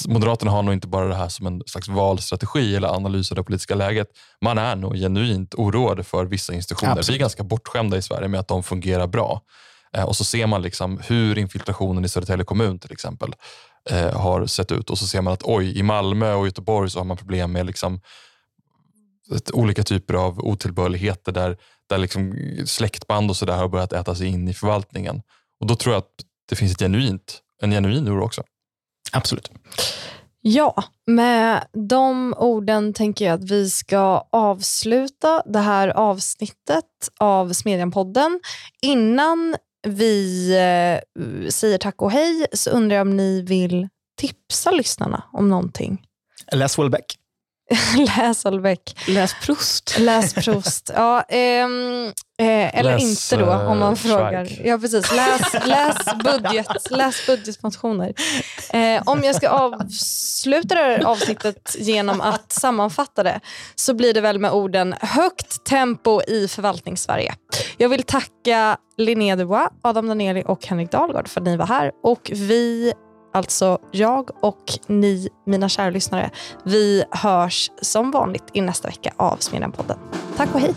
[0.08, 3.44] Moderaterna har nog inte bara det här som en slags valstrategi eller analys av det
[3.44, 4.08] politiska läget.
[4.42, 6.92] Man är nog genuint oroade för vissa institutioner.
[6.92, 7.10] Absolut.
[7.10, 9.42] Vi är ganska bortskämda i Sverige med att de fungerar bra.
[9.98, 13.34] Eh, och så ser man liksom hur infiltrationen i Södertälje kommun till exempel
[13.90, 17.00] eh, har sett ut och så ser man att oj, i Malmö och Göteborg så
[17.00, 18.02] har man problem med liksom
[19.54, 21.58] olika typer av otillbörligheter där,
[21.90, 22.34] där liksom
[22.66, 25.22] släktband och så där har börjat äta sig in i förvaltningen.
[25.60, 26.16] Och Då tror jag att
[26.50, 28.44] det finns ett genuint, en genuin oro också.
[29.12, 29.52] Absolut.
[30.42, 36.86] Ja, med de orden tänker jag att vi ska avsluta det här avsnittet
[37.20, 38.40] av Smedjanpodden.
[38.82, 39.56] Innan
[39.88, 43.88] vi eh, säger tack och hej så undrar jag om ni vill
[44.18, 46.02] tipsa lyssnarna om någonting.
[46.52, 47.19] Läs Welbeck.
[48.18, 48.96] Läs Olbeck.
[49.08, 50.00] Läs Proust.
[50.00, 50.92] Läs Proust.
[50.96, 52.06] Ja, ehm,
[52.40, 54.48] eh, eller läs, inte då, om man uh, frågar.
[54.64, 55.12] Ja, precis.
[55.16, 58.14] Läs, läs, budget, läs budgetmotioner.
[58.70, 63.40] Eh, om jag ska avsluta det här avsnittet genom att sammanfatta det
[63.76, 67.36] så blir det väl med orden högt tempo i förvaltningssverige.
[67.78, 71.92] Jag vill tacka Linnea Dubois, Adam Danieli och Henrik Dahlgård för att ni var här.
[72.04, 72.94] Och vi
[73.32, 76.30] Alltså jag och ni, mina kära lyssnare,
[76.64, 79.98] vi hörs som vanligt i nästa vecka av Smedjan-podden.
[80.38, 80.74] Tack och hej!